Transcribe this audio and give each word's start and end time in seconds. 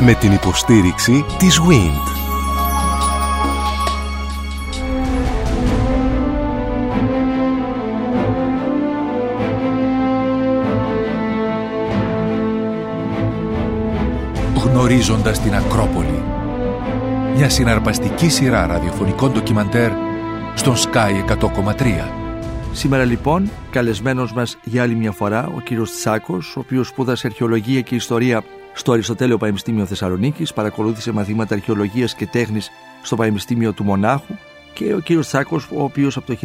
Με 0.00 0.14
την 0.14 0.32
υποστήριξη 0.32 1.24
της 1.38 1.60
WIND. 1.60 2.16
Γνωρίζοντας 14.64 15.40
την 15.40 15.54
Ακρόπολη. 15.54 16.22
Μια 17.36 17.48
συναρπαστική 17.48 18.28
σειρά 18.28 18.66
ραδιοφωνικών 18.66 19.32
ντοκιμαντέρ 19.32 19.90
στον 20.54 20.74
Sky 20.74 21.24
100,3. 21.40 22.08
Σήμερα 22.72 23.04
λοιπόν 23.04 23.50
καλεσμένος 23.70 24.32
μας 24.32 24.58
για 24.64 24.82
άλλη 24.82 24.94
μια 24.94 25.12
φορά 25.12 25.46
ο 25.56 25.60
κύριος 25.60 25.90
Τσάκος, 25.90 26.56
ο 26.56 26.60
οποίος 26.60 26.88
σπούδασε 26.88 27.26
αρχαιολογία 27.26 27.80
και 27.80 27.94
ιστορία 27.94 28.42
στο 28.78 28.92
Αριστοτέλειο 28.92 29.36
Πανεπιστήμιο 29.36 29.86
Θεσσαλονίκης, 29.86 30.52
παρακολούθησε 30.52 31.12
μαθήματα 31.12 31.54
αρχαιολογίας 31.54 32.14
και 32.14 32.26
τέχνης 32.26 32.70
στο 33.02 33.16
Πανεπιστήμιο 33.16 33.72
του 33.72 33.84
Μονάχου 33.84 34.34
και 34.72 34.94
ο 34.94 34.98
κύριος 34.98 35.26
Τσάκος, 35.26 35.68
ο 35.74 35.82
οποίος 35.82 36.16
από 36.16 36.26
το 36.26 36.36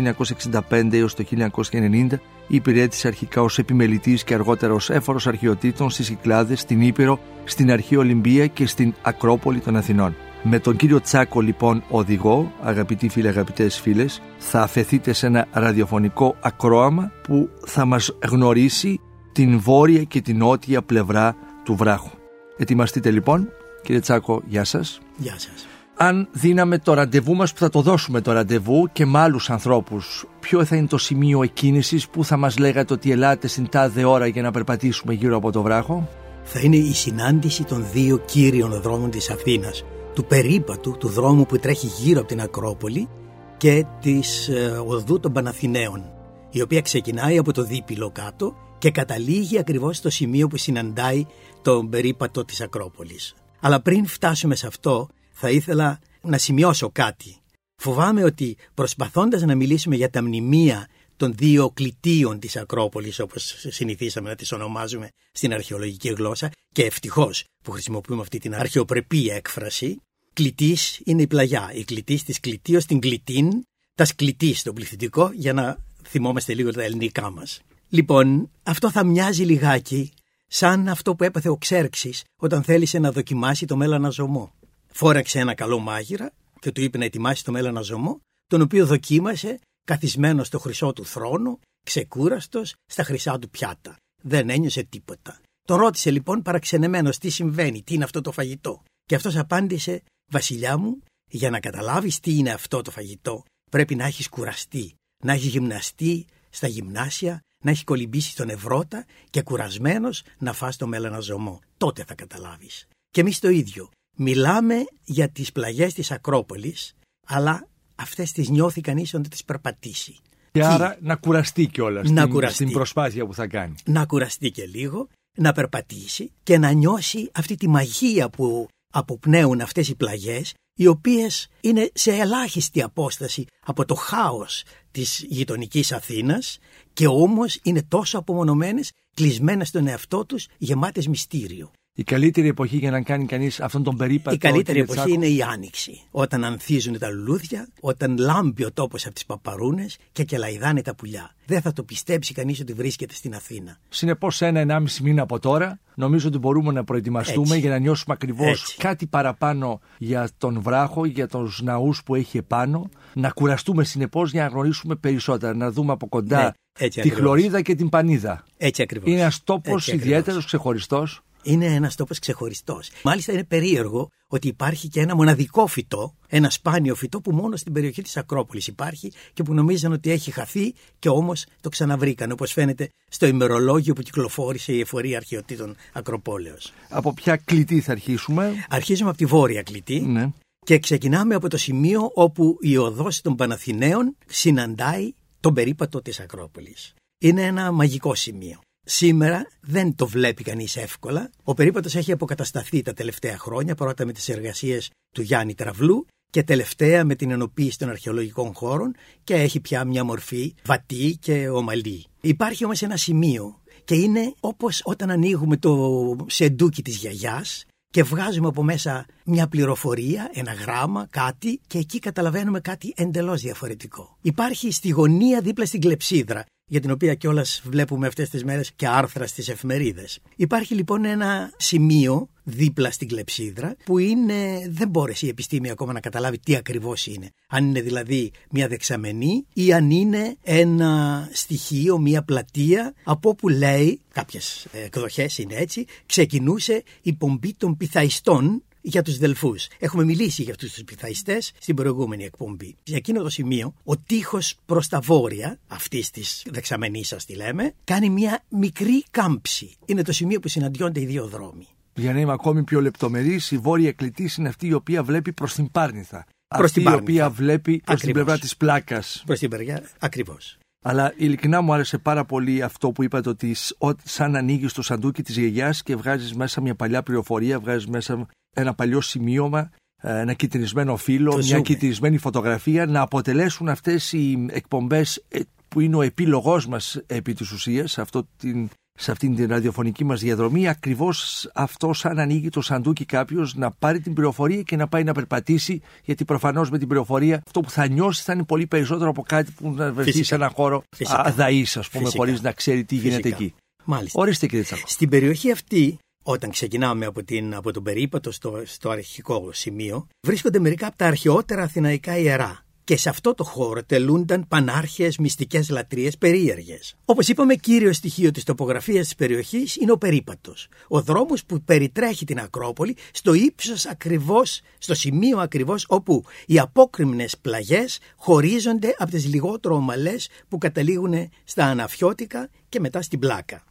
1965 0.69 0.97
έως 0.97 1.15
το 1.15 1.23
1990 1.23 2.19
υπηρέτησε 2.47 3.07
αρχικά 3.07 3.41
ως 3.41 3.57
επιμελητής 3.57 4.23
και 4.23 4.33
αργότερα 4.33 4.73
ως 4.73 4.89
έφορος 4.89 5.27
αρχαιοτήτων 5.27 5.89
στις 5.89 6.09
Κυκλάδες, 6.09 6.59
στην 6.59 6.81
Ήπειρο, 6.81 7.19
στην 7.43 7.71
Αρχή 7.71 7.95
Ολυμπία 7.95 8.47
και 8.47 8.65
στην 8.65 8.93
Ακρόπολη 9.01 9.59
των 9.59 9.75
Αθηνών. 9.75 10.15
Με 10.43 10.59
τον 10.59 10.75
κύριο 10.75 11.01
Τσάκο 11.01 11.41
λοιπόν 11.41 11.83
οδηγό, 11.89 12.51
αγαπητοί 12.63 13.09
φίλοι, 13.09 13.27
αγαπητές 13.27 13.79
φίλες, 13.79 14.21
θα 14.37 14.61
αφαιθείτε 14.61 15.13
σε 15.13 15.25
ένα 15.25 15.47
ραδιοφωνικό 15.51 16.35
ακρόαμα 16.41 17.11
που 17.23 17.49
θα 17.65 17.85
μας 17.85 18.17
γνωρίσει 18.29 18.99
την 19.31 19.59
βόρεια 19.59 20.03
και 20.03 20.21
την 20.21 20.37
νότια 20.37 20.81
πλευρά 20.81 21.35
του 21.63 21.75
βράχου. 21.75 22.22
Ετοιμαστείτε 22.57 23.11
λοιπόν. 23.11 23.49
Κύριε 23.83 24.01
Τσάκο, 24.01 24.41
γεια 24.45 24.63
σας. 24.63 24.99
Γεια 25.17 25.35
σας. 25.39 25.67
Αν 25.95 26.27
δίναμε 26.31 26.77
το 26.77 26.93
ραντεβού 26.93 27.35
μας 27.35 27.53
που 27.53 27.59
θα 27.59 27.69
το 27.69 27.81
δώσουμε 27.81 28.21
το 28.21 28.31
ραντεβού 28.31 28.89
και 28.91 29.05
με 29.05 29.19
άλλους 29.19 29.49
ανθρώπους, 29.49 30.25
ποιο 30.39 30.65
θα 30.65 30.75
είναι 30.75 30.87
το 30.87 30.97
σημείο 30.97 31.43
εκκίνησης 31.43 32.07
που 32.07 32.25
θα 32.25 32.37
μας 32.37 32.57
λέγατε 32.57 32.93
ότι 32.93 33.11
ελάτε 33.11 33.47
στην 33.47 33.69
τάδε 33.69 34.05
ώρα 34.05 34.27
για 34.27 34.41
να 34.41 34.51
περπατήσουμε 34.51 35.13
γύρω 35.13 35.35
από 35.35 35.51
το 35.51 35.61
βράχο; 35.61 36.09
Θα 36.43 36.59
είναι 36.59 36.75
η 36.75 36.93
συνάντηση 36.93 37.63
των 37.63 37.85
δύο 37.91 38.17
κύριων 38.17 38.81
δρόμων 38.81 39.09
της 39.09 39.29
Αθήνας 39.29 39.83
του 40.13 40.25
περίπατου, 40.25 40.97
του 40.97 41.07
δρόμου 41.07 41.45
που 41.45 41.57
τρέχει 41.57 41.87
γύρω 41.87 42.19
από 42.19 42.27
την 42.27 42.41
Ακρόπολη 42.41 43.09
και 43.57 43.85
της 44.01 44.47
ε, 44.47 44.83
οδού 44.87 45.19
των 45.19 45.31
Παναθηναίων, 45.31 46.03
η 46.49 46.61
οποία 46.61 46.81
ξεκινάει 46.81 47.37
από 47.37 47.53
το 47.53 47.63
δίπυλο 47.63 48.11
κάτω 48.11 48.55
και 48.83 48.91
καταλήγει 48.91 49.59
ακριβώς 49.59 49.97
στο 49.97 50.09
σημείο 50.09 50.47
που 50.47 50.57
συναντάει 50.57 51.25
τον 51.61 51.89
περίπατο 51.89 52.45
της 52.45 52.61
Ακρόπολης. 52.61 53.35
Αλλά 53.59 53.81
πριν 53.81 54.05
φτάσουμε 54.05 54.55
σε 54.55 54.67
αυτό, 54.67 55.09
θα 55.31 55.49
ήθελα 55.49 55.99
να 56.21 56.37
σημειώσω 56.37 56.89
κάτι. 56.89 57.37
Φοβάμαι 57.75 58.23
ότι 58.23 58.57
προσπαθώντας 58.73 59.41
να 59.41 59.55
μιλήσουμε 59.55 59.95
για 59.95 60.09
τα 60.09 60.23
μνημεία 60.23 60.87
των 61.15 61.33
δύο 61.35 61.69
κλητίων 61.69 62.39
της 62.39 62.55
Ακρόπολης 62.57 63.19
όπως 63.19 63.55
συνηθίσαμε 63.69 64.29
να 64.29 64.35
τις 64.35 64.51
ονομάζουμε 64.51 65.07
στην 65.31 65.53
αρχαιολογική 65.53 66.09
γλώσσα 66.09 66.49
και 66.71 66.83
ευτυχώς 66.83 67.43
που 67.63 67.71
χρησιμοποιούμε 67.71 68.21
αυτή 68.21 68.37
την 68.37 68.55
αρχαιοπρεπή 68.55 69.27
έκφραση 69.27 70.01
κλητής 70.33 71.01
είναι 71.03 71.21
η 71.21 71.27
πλαγιά, 71.27 71.71
η 71.73 71.83
κλητής 71.83 72.23
της 72.23 72.39
κλητίος 72.39 72.85
την 72.85 72.99
κλητήν, 72.99 73.49
τας 73.95 74.07
σκλητή 74.07 74.53
στο 74.53 74.73
πληθυντικό 74.73 75.31
για 75.33 75.53
να 75.53 75.77
θυμόμαστε 76.07 76.53
λίγο 76.53 76.71
τα 76.71 76.83
ελληνικά 76.83 77.31
μας. 77.31 77.61
Λοιπόν, 77.93 78.51
αυτό 78.63 78.91
θα 78.91 79.03
μοιάζει 79.03 79.43
λιγάκι 79.43 80.13
σαν 80.47 80.89
αυτό 80.89 81.15
που 81.15 81.23
έπαθε 81.23 81.49
ο 81.49 81.57
Ξέρξης 81.57 82.23
όταν 82.41 82.63
θέλησε 82.63 82.99
να 82.99 83.11
δοκιμάσει 83.11 83.65
το 83.65 83.75
μέλανα 83.75 84.09
ζωμό. 84.09 84.53
Φόραξε 84.87 85.39
ένα 85.39 85.53
καλό 85.53 85.79
μάγειρα 85.79 86.31
και 86.59 86.71
του 86.71 86.81
είπε 86.81 86.97
να 86.97 87.05
ετοιμάσει 87.05 87.43
το 87.43 87.51
μέλανα 87.51 87.81
ζωμό, 87.81 88.19
τον 88.47 88.61
οποίο 88.61 88.85
δοκίμασε 88.85 89.59
καθισμένος 89.83 90.47
στο 90.47 90.59
χρυσό 90.59 90.93
του 90.93 91.05
θρόνο, 91.05 91.59
ξεκούραστος 91.85 92.75
στα 92.85 93.03
χρυσά 93.03 93.39
του 93.39 93.49
πιάτα. 93.49 93.97
Δεν 94.21 94.49
ένιωσε 94.49 94.83
τίποτα. 94.83 95.39
Τον 95.67 95.77
ρώτησε 95.77 96.11
λοιπόν 96.11 96.41
παραξενεμένος 96.41 97.17
τι 97.17 97.29
συμβαίνει, 97.29 97.83
τι 97.83 97.93
είναι 97.93 98.03
αυτό 98.03 98.21
το 98.21 98.31
φαγητό; 98.31 98.83
Και 99.05 99.15
αυτός 99.15 99.35
απάντησε 99.35 100.01
«Βασιλιά 100.31 100.77
μου, 100.77 101.01
για 101.29 101.49
να 101.49 101.59
καταλάβεις 101.59 102.19
τι 102.19 102.37
είναι 102.37 102.51
αυτό 102.51 102.81
το 102.81 102.91
φαγητό, 102.91 103.43
πρέπει 103.71 103.95
να 103.95 104.05
έχεις 104.05 104.29
κουραστεί, 104.29 104.95
να 105.23 105.33
έχεις 105.33 105.47
γυμναστεί 105.47 106.25
στα 106.49 106.67
γυμνάσια, 106.67 107.41
να 107.63 107.71
έχει 107.71 107.83
κολυμπήσει 107.83 108.35
τον 108.35 108.49
Ευρώτα 108.49 109.05
και 109.29 109.41
κουρασμένος 109.41 110.23
να 110.37 110.53
φας 110.53 110.77
το 110.77 110.89
ζωμό. 111.21 111.59
Τότε 111.77 112.03
θα 112.03 112.13
καταλάβεις. 112.13 112.87
Και 113.09 113.21
εμείς 113.21 113.39
το 113.39 113.49
ίδιο. 113.49 113.89
Μιλάμε 114.17 114.85
για 115.03 115.29
τις 115.29 115.51
πλαγιές 115.51 115.93
της 115.93 116.11
Ακρόπολης, 116.11 116.95
αλλά 117.27 117.67
αυτές 117.95 118.31
τις 118.31 118.49
νιώθει 118.49 118.81
κανείς 118.81 119.13
όταν 119.13 119.29
τις 119.29 119.43
περπατήσει. 119.43 120.19
Και 120.51 120.63
άρα 120.63 120.97
να 121.01 121.15
κουραστεί 121.15 121.67
κιόλας 121.67 122.07
στην, 122.07 122.49
στην 122.49 122.71
προσπάθεια 122.71 123.25
που 123.25 123.33
θα 123.33 123.47
κάνει. 123.47 123.75
Να 123.85 124.05
κουραστεί 124.05 124.51
και 124.51 124.65
λίγο, 124.65 125.07
να 125.37 125.51
περπατήσει 125.51 126.31
και 126.43 126.57
να 126.57 126.71
νιώσει 126.71 127.29
αυτή 127.33 127.55
τη 127.55 127.67
μαγεία 127.67 128.29
που 128.29 128.67
αποπνέουν 128.93 129.61
αυτές 129.61 129.89
οι 129.89 129.95
πλαγιές 129.95 130.53
οι 130.73 130.87
οποίες 130.87 131.47
είναι 131.61 131.91
σε 131.93 132.11
ελάχιστη 132.11 132.81
απόσταση 132.81 133.45
από 133.59 133.85
το 133.85 133.95
χάος 133.95 134.63
της 134.91 135.25
γειτονικής 135.29 135.91
Αθήνας 135.91 136.57
και 136.93 137.07
όμως 137.07 137.59
είναι 137.63 137.83
τόσο 137.83 138.17
απομονωμένες, 138.17 138.91
κλεισμένες 139.13 139.67
στον 139.67 139.87
εαυτό 139.87 140.25
τους, 140.25 140.47
γεμάτες 140.57 141.07
μυστήριο. 141.07 141.71
Η 141.95 142.03
καλύτερη 142.03 142.47
εποχή 142.47 142.77
για 142.77 142.91
να 142.91 143.01
κάνει 143.01 143.25
κανείς 143.25 143.59
αυτόν 143.59 143.83
τον 143.83 143.97
περίπατο. 143.97 144.35
Η 144.35 144.37
καλύτερη 144.37 144.79
εποχή 144.79 145.11
είναι 145.11 145.27
η 145.27 145.41
άνοιξη. 145.41 146.01
Όταν 146.11 146.43
ανθίζουν 146.43 146.97
τα 146.99 147.09
λουλούδια, 147.09 147.67
όταν 147.79 148.17
λάμπει 148.17 148.63
ο 148.65 148.71
τόπος 148.71 149.05
από 149.05 149.13
τις 149.13 149.25
παπαρούνες 149.25 149.97
και 150.11 150.23
κελαϊδάνε 150.23 150.81
τα 150.81 150.95
πουλιά. 150.95 151.35
Δεν 151.45 151.61
θα 151.61 151.73
το 151.73 151.83
πιστέψει 151.83 152.33
κανείς 152.33 152.59
ότι 152.59 152.73
βρίσκεται 152.73 153.13
στην 153.13 153.35
Αθήνα. 153.35 153.77
Συνεπώς, 153.89 154.41
ένα-ενάμιση 154.41 155.03
μήνα 155.03 155.21
από 155.21 155.39
τώρα, 155.39 155.79
νομίζω 155.95 156.27
ότι 156.27 156.37
μπορούμε 156.37 156.71
να 156.71 156.83
προετοιμαστούμε 156.83 157.47
Έτσι. 157.47 157.59
για 157.59 157.69
να 157.69 157.77
νιώσουμε 157.77 158.13
ακριβώς 158.13 158.75
κάτι 158.77 159.05
παραπάνω 159.05 159.79
για 159.97 160.29
τον 160.37 160.61
βράχο, 160.61 161.05
για 161.05 161.27
τους 161.27 161.61
ναούς 161.61 162.03
που 162.03 162.15
έχει 162.15 162.37
επάνω. 162.37 162.89
Να 163.13 163.29
κουραστούμε 163.29 163.83
συνεπώς 163.83 164.31
για 164.31 164.43
να 164.43 164.47
γνωρίσουμε 164.47 164.95
περισσότερα, 164.95 165.55
να 165.55 165.71
δούμε 165.71 165.91
από 165.91 166.07
κοντά 166.07 166.55
ναι, 166.79 166.87
τη 166.87 167.09
χλωρίδα 167.09 167.61
και 167.61 167.75
την 167.75 167.89
πανίδα. 167.89 168.43
Έτσι 168.57 168.81
ακριβώς. 168.81 169.09
Είναι 169.09 169.19
ένας 169.19 169.43
τόπος 169.43 169.87
ιδιαίτερος, 169.87 170.45
ξεχωριστός 170.45 171.22
είναι 171.43 171.65
ένας 171.65 171.95
τόπος 171.95 172.19
ξεχωριστός. 172.19 172.89
Μάλιστα 173.03 173.31
είναι 173.31 173.43
περίεργο 173.43 174.09
ότι 174.27 174.47
υπάρχει 174.47 174.87
και 174.87 174.99
ένα 174.99 175.15
μοναδικό 175.15 175.67
φυτό, 175.67 176.15
ένα 176.27 176.49
σπάνιο 176.49 176.95
φυτό 176.95 177.21
που 177.21 177.31
μόνο 177.31 177.55
στην 177.55 177.73
περιοχή 177.73 178.01
της 178.01 178.17
Ακρόπολης 178.17 178.67
υπάρχει 178.67 179.11
και 179.33 179.43
που 179.43 179.53
νομίζαν 179.53 179.91
ότι 179.91 180.11
έχει 180.11 180.31
χαθεί 180.31 180.73
και 180.99 181.09
όμως 181.09 181.45
το 181.61 181.69
ξαναβρήκαν, 181.69 182.31
όπως 182.31 182.51
φαίνεται 182.51 182.89
στο 183.07 183.25
ημερολόγιο 183.25 183.93
που 183.93 184.01
κυκλοφόρησε 184.01 184.73
η 184.73 184.79
εφορία 184.79 185.17
αρχαιοτήτων 185.17 185.75
Ακροπόλεως. 185.93 186.73
Από 186.89 187.13
ποια 187.13 187.35
κλητή 187.35 187.81
θα 187.81 187.91
αρχίσουμε, 187.91 188.65
Αρχίζουμε 188.69 189.09
από 189.09 189.17
τη 189.17 189.25
βόρεια 189.25 189.63
κλητή. 189.63 189.99
Ναι. 189.99 190.31
Και 190.65 190.79
ξεκινάμε 190.79 191.35
από 191.35 191.49
το 191.49 191.57
σημείο 191.57 192.11
όπου 192.13 192.57
η 192.61 192.77
οδός 192.77 193.21
των 193.21 193.35
Παναθηναίων 193.35 194.15
συναντάει 194.27 195.13
τον 195.39 195.53
περίπατο 195.53 196.01
της 196.01 196.19
Ακρόπολης. 196.19 196.93
Είναι 197.17 197.41
ένα 197.41 197.71
μαγικό 197.71 198.15
σημείο. 198.15 198.59
Σήμερα 198.85 199.47
δεν 199.61 199.95
το 199.95 200.07
βλέπει 200.07 200.43
κανείς 200.43 200.75
εύκολα. 200.75 201.29
Ο 201.43 201.53
περίπατος 201.53 201.95
έχει 201.95 202.11
αποκατασταθεί 202.11 202.81
τα 202.81 202.93
τελευταία 202.93 203.37
χρόνια, 203.37 203.75
πρώτα 203.75 204.05
με 204.05 204.11
τις 204.11 204.29
εργασίες 204.29 204.89
του 205.15 205.21
Γιάννη 205.21 205.53
Τραβλού 205.53 206.05
και 206.29 206.43
τελευταία 206.43 207.05
με 207.05 207.15
την 207.15 207.31
ενοποίηση 207.31 207.77
των 207.77 207.89
αρχαιολογικών 207.89 208.53
χώρων 208.53 208.95
και 209.23 209.33
έχει 209.33 209.59
πια 209.59 209.85
μια 209.85 210.03
μορφή 210.03 210.53
βατή 210.65 211.17
και 211.21 211.49
ομαλή. 211.49 212.05
Υπάρχει 212.21 212.65
όμως 212.65 212.81
ένα 212.81 212.97
σημείο 212.97 213.61
και 213.83 213.95
είναι 213.95 214.33
όπως 214.39 214.81
όταν 214.83 215.09
ανοίγουμε 215.09 215.57
το 215.57 216.15
σεντούκι 216.27 216.81
της 216.81 216.95
γιαγιάς 216.95 217.65
και 217.89 218.03
βγάζουμε 218.03 218.47
από 218.47 218.63
μέσα 218.63 219.05
μια 219.25 219.47
πληροφορία, 219.47 220.29
ένα 220.33 220.53
γράμμα, 220.53 221.07
κάτι 221.09 221.59
και 221.67 221.77
εκεί 221.77 221.99
καταλαβαίνουμε 221.99 222.59
κάτι 222.59 222.93
εντελώς 222.95 223.41
διαφορετικό. 223.41 224.17
Υπάρχει 224.21 224.71
στη 224.71 224.89
γωνία 224.89 225.41
δίπλα 225.41 225.65
στην 225.65 225.81
κλεψίδρα 225.81 226.45
για 226.65 226.79
την 226.79 226.91
οποία 226.91 227.15
κιόλας 227.15 227.61
βλέπουμε 227.65 228.07
αυτές 228.07 228.29
τις 228.29 228.43
μέρες 228.43 228.71
και 228.75 228.87
άρθρα 228.87 229.27
στις 229.27 229.49
εφημερίδες. 229.49 230.19
Υπάρχει 230.35 230.73
λοιπόν 230.75 231.05
ένα 231.05 231.53
σημείο 231.57 232.29
δίπλα 232.43 232.91
στην 232.91 233.07
κλεψίδρα 233.07 233.75
που 233.85 233.97
είναι, 233.97 234.67
δεν 234.69 234.89
μπόρεσε 234.89 235.25
η 235.25 235.29
επιστήμη 235.29 235.69
ακόμα 235.69 235.93
να 235.93 235.99
καταλάβει 235.99 236.39
τι 236.39 236.55
ακριβώς 236.55 237.07
είναι. 237.07 237.29
Αν 237.47 237.65
είναι 237.65 237.81
δηλαδή 237.81 238.31
μια 238.49 238.67
δεξαμενή 238.67 239.45
ή 239.53 239.73
αν 239.73 239.91
είναι 239.91 240.35
ένα 240.41 241.29
στοιχείο, 241.31 241.97
μια 241.97 242.23
πλατεία 242.23 242.93
από 243.03 243.29
όπου 243.29 243.49
λέει, 243.49 244.01
κάποιες 244.13 244.67
εκδοχές 244.71 245.37
είναι 245.37 245.55
έτσι, 245.55 245.85
ξεκινούσε 246.05 246.83
η 247.01 247.13
πομπή 247.13 247.53
των 247.57 247.77
πυθαϊστών 247.77 248.63
για 248.85 249.01
τους 249.01 249.17
Δελφούς. 249.17 249.67
Έχουμε 249.79 250.03
μιλήσει 250.03 250.43
για 250.43 250.51
αυτούς 250.53 250.73
τους 250.73 250.83
πυθαϊστέ 250.83 251.41
στην 251.41 251.75
προηγούμενη 251.75 252.23
εκπομπή. 252.23 252.75
Για 252.83 252.97
εκείνο 252.97 253.21
το 253.23 253.29
σημείο, 253.29 253.73
ο 253.83 253.97
τείχος 253.97 254.55
προς 254.65 254.87
τα 254.87 254.99
βόρεια 254.99 255.59
αυτής 255.67 256.09
της 256.09 256.45
δεξαμενής, 256.51 257.07
σα 257.07 257.15
τη 257.15 257.35
λέμε, 257.35 257.73
κάνει 257.83 258.09
μια 258.09 258.43
μικρή 258.49 259.03
κάμψη. 259.11 259.75
Είναι 259.85 260.01
το 260.01 260.11
σημείο 260.11 260.39
που 260.39 260.47
συναντιόνται 260.47 261.01
οι 261.01 261.05
δύο 261.05 261.27
δρόμοι. 261.27 261.67
Για 261.95 262.13
να 262.13 262.19
είμαι 262.19 262.31
ακόμη 262.31 262.63
πιο 262.63 262.81
λεπτομερής, 262.81 263.51
η 263.51 263.57
βόρεια 263.57 263.87
εκλητή 263.87 264.29
είναι 264.37 264.47
αυτή 264.47 264.67
η 264.67 264.73
οποία 264.73 265.03
βλέπει 265.03 265.33
προς 265.33 265.53
την 265.53 265.71
Πάρνηθα. 265.71 266.25
Προς 266.47 266.65
αυτή 266.69 266.81
την 266.83 266.91
η 266.91 266.95
οποία 266.95 267.21
Πάρνηθα. 267.21 267.29
βλέπει 267.43 267.61
προς 267.61 267.81
την 267.83 267.93
Ακριβώς. 267.93 268.13
πλευρά 268.13 268.39
της 268.39 268.57
πλάκας. 268.57 269.23
Προς 269.25 269.39
την 269.39 269.49
περιά, 269.49 269.89
ακριβώς. 269.99 270.57
Αλλά 270.85 271.13
ειλικρινά 271.17 271.61
μου 271.61 271.73
άρεσε 271.73 271.97
πάρα 271.97 272.25
πολύ 272.25 272.61
αυτό 272.63 272.91
που 272.91 273.03
είπατε 273.03 273.29
ότι 273.29 273.53
σ- 273.53 273.75
ό- 273.77 273.91
σαν 274.03 274.35
ανοίγεις 274.35 274.73
το 274.73 274.81
σαντούκι 274.81 275.23
της 275.23 275.37
γιαγιάς 275.37 275.83
και 275.83 275.95
βγάζεις 275.95 276.33
μέσα 276.33 276.61
μια 276.61 276.75
παλιά 276.75 277.03
πληροφορία, 277.03 277.59
βγάζεις 277.59 277.87
μέσα 277.87 278.27
ένα 278.53 278.73
παλιό 278.73 279.01
σημείωμα, 279.01 279.69
ε, 280.01 280.19
ένα 280.19 280.33
κοιτρινισμένο 280.33 280.95
φύλλο, 280.97 281.29
Το 281.31 281.37
μια 281.37 281.45
ζούμε. 281.45 281.61
κοιτρινισμένη 281.61 282.17
φωτογραφία, 282.17 282.85
να 282.85 283.01
αποτελέσουν 283.01 283.69
αυτές 283.69 284.11
οι 284.13 284.45
εκπομπές 284.49 285.23
που 285.67 285.79
είναι 285.79 285.95
ο 285.95 286.01
επίλογός 286.01 286.67
μας 286.67 287.01
επί 287.05 287.33
της 287.33 287.51
ουσίας, 287.51 287.91
σε, 287.91 288.01
αυτό 288.01 288.27
την, 288.37 288.69
σε 288.99 289.11
αυτήν 289.11 289.35
την 289.35 289.47
ραδιοφωνική 289.49 290.03
μας 290.03 290.21
διαδρομή, 290.21 290.67
ακριβώς 290.67 291.49
αυτό 291.53 291.93
σαν 291.93 292.19
ανοίγει 292.19 292.49
το 292.49 292.61
σαντούκι 292.61 293.05
κάποιος 293.05 293.55
να 293.55 293.71
πάρει 293.71 293.99
την 293.99 294.13
πληροφορία 294.13 294.61
και 294.61 294.75
να 294.75 294.87
πάει 294.87 295.03
να 295.03 295.13
περπατήσει, 295.13 295.81
γιατί 296.03 296.25
προφανώς 296.25 296.69
με 296.69 296.77
την 296.77 296.87
πληροφορία 296.87 297.41
αυτό 297.45 297.59
που 297.61 297.69
θα 297.69 297.87
νιώσει 297.87 298.23
θα 298.23 298.33
είναι 298.33 298.43
πολύ 298.43 298.67
περισσότερο 298.67 299.09
από 299.09 299.21
κάτι 299.21 299.51
που 299.51 299.71
να 299.71 299.91
βρεθεί 299.93 300.09
Φυσικά. 300.09 300.25
σε 300.25 300.35
έναν 300.35 300.49
χώρο 300.49 300.83
Φυσικά. 300.95 301.25
αδαής, 301.25 301.77
ας 301.77 301.89
πούμε, 301.89 302.03
Φυσικά. 302.03 302.23
χωρίς 302.23 302.41
να 302.41 302.51
ξέρει 302.51 302.83
τι 302.83 302.95
γίνεται 302.95 303.21
Φυσικά. 303.21 303.35
εκεί. 303.35 303.53
Μάλιστα. 303.85 304.21
Ορίστε 304.21 304.45
κύριε 304.47 304.63
Τσάκο. 304.63 304.81
Στην 304.85 305.09
περιοχή 305.09 305.51
αυτή, 305.51 305.97
όταν 306.23 306.49
ξεκινάμε 306.49 307.05
από, 307.05 307.23
την, 307.23 307.55
από 307.55 307.71
τον 307.71 307.83
περίπατο 307.83 308.31
στο, 308.31 308.61
στο 308.65 308.89
αρχικό 308.89 309.49
σημείο, 309.53 310.07
βρίσκονται 310.21 310.59
μερικά 310.59 310.87
από 310.87 310.97
τα 310.97 311.05
αρχαιότερα 311.05 311.61
αθηναϊκά 311.63 312.17
ιερά. 312.17 312.61
Και 312.85 312.97
σε 312.97 313.09
αυτό 313.09 313.33
το 313.33 313.43
χώρο 313.43 313.83
τελούνταν 313.83 314.47
πανάρχες 314.47 315.17
μυστικές 315.17 315.69
λατρείες 315.69 316.17
περίεργες. 316.17 316.95
Όπως 317.05 317.27
είπαμε, 317.27 317.55
κύριο 317.55 317.93
στοιχείο 317.93 318.31
της 318.31 318.43
τοπογραφίας 318.43 319.03
της 319.03 319.15
περιοχής 319.15 319.75
είναι 319.75 319.91
ο 319.91 319.97
περίπατος. 319.97 320.67
Ο 320.87 321.01
δρόμος 321.01 321.45
που 321.45 321.61
περιτρέχει 321.61 322.25
την 322.25 322.39
Ακρόπολη 322.39 322.95
στο 323.11 323.33
ύψος 323.33 323.85
ακριβώς, 323.85 324.61
στο 324.77 324.93
σημείο 324.93 325.37
ακριβώς 325.37 325.85
όπου 325.87 326.23
οι 326.45 326.59
απόκριμνες 326.59 327.37
πλαγιές 327.37 327.99
χωρίζονται 328.15 328.95
από 328.97 329.11
τις 329.11 329.25
λιγότερο 329.27 329.75
ομαλές 329.75 330.29
που 330.47 330.57
καταλήγουν 330.57 331.29
στα 331.43 331.65
αναφιώτικα 331.65 332.49
και 332.69 332.79
μετά 332.79 333.01
στην 333.01 333.19
πλάκα 333.19 333.63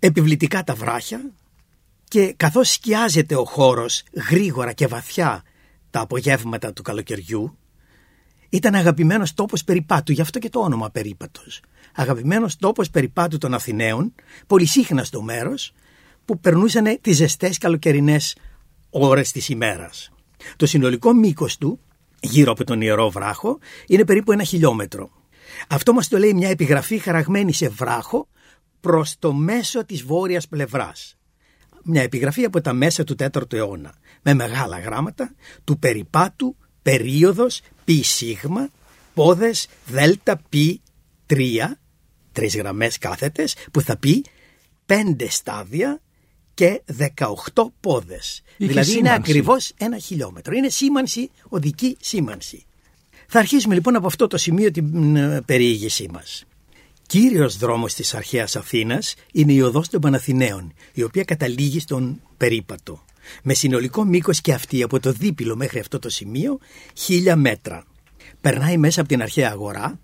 επιβλητικά 0.00 0.64
τα 0.64 0.74
βράχια 0.74 1.32
και 2.10 2.34
καθώς 2.36 2.70
σκιάζεται 2.72 3.34
ο 3.34 3.44
χώρος 3.44 4.02
γρήγορα 4.30 4.72
και 4.72 4.86
βαθιά 4.86 5.42
τα 5.90 6.00
απογεύματα 6.00 6.72
του 6.72 6.82
καλοκαιριού 6.82 7.58
ήταν 8.48 8.74
αγαπημένος 8.74 9.34
τόπος 9.34 9.64
περιπάτου, 9.64 10.12
γι' 10.12 10.20
αυτό 10.20 10.38
και 10.38 10.48
το 10.48 10.60
όνομα 10.60 10.90
περίπατος. 10.90 11.60
Αγαπημένος 11.94 12.56
τόπος 12.56 12.90
περιπάτου 12.90 13.38
των 13.38 13.54
Αθηναίων, 13.54 14.14
πολυσύχναστο 14.46 15.22
μέρος 15.22 15.72
που 16.24 16.40
περνούσαν 16.40 16.98
τις 17.00 17.16
ζεστές 17.16 17.58
καλοκαιρινές 17.58 18.36
ώρες 18.90 19.32
της 19.32 19.48
ημέρας. 19.48 20.12
Το 20.56 20.66
συνολικό 20.66 21.12
μήκος 21.12 21.58
του, 21.58 21.80
γύρω 22.20 22.52
από 22.52 22.64
τον 22.64 22.80
Ιερό 22.80 23.10
Βράχο, 23.10 23.58
είναι 23.86 24.04
περίπου 24.04 24.32
ένα 24.32 24.44
χιλιόμετρο. 24.44 25.10
Αυτό 25.68 25.92
μας 25.92 26.08
το 26.08 26.18
λέει 26.18 26.34
μια 26.34 26.48
επιγραφή 26.48 26.98
χαραγμένη 26.98 27.52
σε 27.52 27.68
βράχο 27.68 28.28
προς 28.80 29.18
το 29.18 29.32
μέσο 29.32 29.84
της 29.84 30.02
βόρειας 30.02 30.48
πλευράς. 30.48 31.14
Μια 31.84 32.02
επιγραφή 32.02 32.44
από 32.44 32.60
τα 32.60 32.72
μέσα 32.72 33.04
του 33.04 33.16
4ου 33.18 33.52
αιώνα, 33.52 33.94
με 34.22 34.34
μεγάλα 34.34 34.78
γράμματα 34.78 35.34
του 35.64 35.78
περιπάτου 35.78 36.56
περίοδος 36.82 37.60
π 37.84 37.90
σίγμα, 38.02 38.68
πόδες 39.14 39.68
δέλτα 39.86 40.36
π 40.36 40.54
3, 41.26 41.36
τρεις 42.32 42.56
γραμμές 42.56 42.98
κάθετες, 42.98 43.56
που 43.72 43.80
θα 43.80 43.96
πει 43.96 44.24
πέντε 44.86 45.30
στάδια 45.30 46.00
και 46.54 46.82
18 46.98 47.72
πόδες. 47.80 48.42
Είχε 48.56 48.68
δηλαδή 48.68 48.90
είναι 48.90 48.98
σήμανση. 48.98 49.20
ακριβώς 49.20 49.72
ένα 49.78 49.98
χιλιόμετρο. 49.98 50.54
Είναι 50.54 50.68
σήμανση, 50.68 51.30
οδική 51.48 51.96
σήμανση. 52.00 52.64
Θα 53.26 53.38
αρχίσουμε 53.38 53.74
λοιπόν 53.74 53.96
από 53.96 54.06
αυτό 54.06 54.26
το 54.26 54.36
σημείο 54.36 54.70
την 54.70 55.16
ε, 55.16 55.40
περιήγησή 55.40 56.08
μας. 56.12 56.44
Κύριος 57.10 57.56
δρόμος 57.56 57.94
της 57.94 58.14
αρχαίας 58.14 58.56
Αθήνας 58.56 59.14
είναι 59.32 59.52
η 59.52 59.60
οδός 59.60 59.88
των 59.88 60.00
Παναθηναίων, 60.00 60.72
η 60.92 61.02
οποία 61.02 61.24
καταλήγει 61.24 61.80
στον 61.80 62.20
περίπατο. 62.36 63.04
Με 63.42 63.54
συνολικό 63.54 64.04
μήκος 64.04 64.40
και 64.40 64.52
αυτή 64.52 64.82
από 64.82 65.00
το 65.00 65.12
δίπυλο 65.12 65.56
μέχρι 65.56 65.78
αυτό 65.78 65.98
το 65.98 66.08
σημείο 66.08 66.58
χίλια 66.96 67.36
μέτρα. 67.36 67.84
Περνάει 68.40 68.76
μέσα 68.76 69.00
από 69.00 69.08
την 69.08 69.22
αρχαία 69.22 69.50
αγορά 69.50 70.00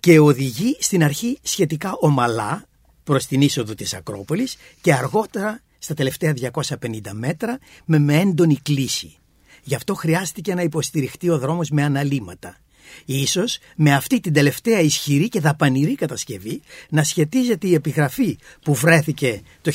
και 0.00 0.18
οδηγεί 0.18 0.76
στην 0.80 1.04
αρχή 1.04 1.38
σχετικά 1.42 1.92
ομαλά 2.00 2.64
προς 3.04 3.26
την 3.26 3.40
είσοδο 3.40 3.74
της 3.74 3.94
Ακρόπολης 3.94 4.56
και 4.80 4.94
αργότερα 4.94 5.62
στα 5.78 5.94
τελευταία 5.94 6.34
250 6.52 7.00
μέτρα 7.12 7.58
με, 7.84 7.98
με 7.98 8.20
έντονη 8.20 8.56
κλίση. 8.56 9.16
Γι' 9.62 9.74
αυτό 9.74 9.94
χρειάστηκε 9.94 10.54
να 10.54 10.62
υποστηριχτεί 10.62 11.28
ο 11.28 11.38
δρόμος 11.38 11.70
με 11.70 11.82
αναλύματα. 11.82 12.56
Ίσως 13.04 13.58
με 13.76 13.94
αυτή 13.94 14.20
την 14.20 14.32
τελευταία 14.32 14.80
ισχυρή 14.80 15.28
και 15.28 15.40
δαπανηρή 15.40 15.94
κατασκευή 15.94 16.60
να 16.88 17.04
σχετίζεται 17.04 17.66
η 17.66 17.74
επιγραφή 17.74 18.38
που 18.62 18.74
βρέθηκε 18.74 19.42
το 19.62 19.72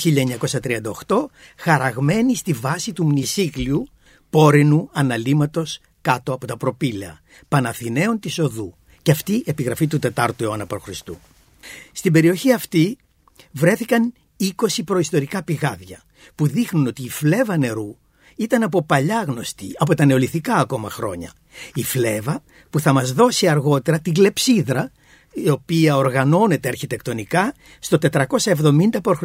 1938 1.08 1.26
χαραγμένη 1.58 2.36
στη 2.36 2.54
βάση 2.54 2.94
του 2.94 3.06
μνησίκλιου 3.06 3.88
πόρινου 4.30 4.90
αναλύματος 4.94 5.80
κάτω 6.02 6.34
από 6.34 6.48
τα 6.48 6.58
προπήλαια 6.58 7.22
Παναθηναίων 7.48 8.20
της 8.20 8.40
Οδού 8.40 8.76
και 9.02 9.12
αυτή 9.12 9.34
η 9.34 9.44
επιγραφή 9.46 9.88
του 9.88 10.00
4ου 10.16 10.42
αιώνα 10.42 10.68
π.Χ. 10.68 10.90
Στην 11.92 12.12
περιοχή 12.12 12.54
αυτή 12.54 12.98
βρέθηκαν 13.52 14.14
20 14.40 14.82
προϊστορικά 14.86 15.44
πηγάδια 15.44 16.04
που 16.36 16.48
δείχνουν 16.48 16.88
ότι 16.88 17.04
η 17.04 17.10
φλέβα 17.10 17.58
νερού 17.58 17.96
ήταν 18.44 18.64
από 18.64 18.84
παλιά 18.84 19.24
γνωστή, 19.28 19.76
από 19.78 19.96
τα 19.96 20.06
νεολιθικά 20.06 20.56
ακόμα 20.56 20.90
χρόνια. 20.90 21.32
Η 21.74 21.84
φλέβα 21.84 22.44
που 22.70 22.80
θα 22.80 22.94
μας 22.94 23.14
δώσει 23.14 23.48
αργότερα 23.48 24.00
την 24.00 24.14
κλεψίδρα 24.14 24.92
η 25.34 25.50
οποία 25.50 25.96
οργανώνεται 25.96 26.68
αρχιτεκτονικά 26.68 27.54
στο 27.80 27.98
470 28.02 28.42
π.Χ. 29.04 29.24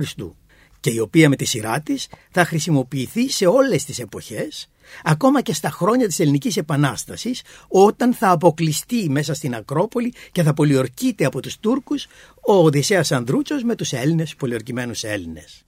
και 0.80 0.90
η 0.90 0.98
οποία 0.98 1.28
με 1.28 1.36
τη 1.36 1.44
σειρά 1.44 1.80
της 1.80 2.08
θα 2.30 2.44
χρησιμοποιηθεί 2.44 3.30
σε 3.30 3.46
όλες 3.46 3.84
τις 3.84 3.98
εποχές 3.98 4.68
ακόμα 5.04 5.42
και 5.42 5.54
στα 5.54 5.70
χρόνια 5.70 6.06
της 6.06 6.20
Ελληνικής 6.20 6.56
Επανάστασης 6.56 7.42
όταν 7.68 8.14
θα 8.14 8.30
αποκλειστεί 8.30 9.10
μέσα 9.10 9.34
στην 9.34 9.54
Ακρόπολη 9.54 10.12
και 10.32 10.42
θα 10.42 10.54
πολιορκείται 10.54 11.24
από 11.24 11.40
τους 11.40 11.58
Τούρκους 11.58 12.06
ο 12.46 12.52
Οδυσσέας 12.52 13.12
Ανδρούτσος 13.12 13.62
με 13.62 13.74
τους 13.74 13.92
Έλληνες 13.92 14.34
πολιορκημένους 14.34 15.02
Έλληνες. 15.02 15.62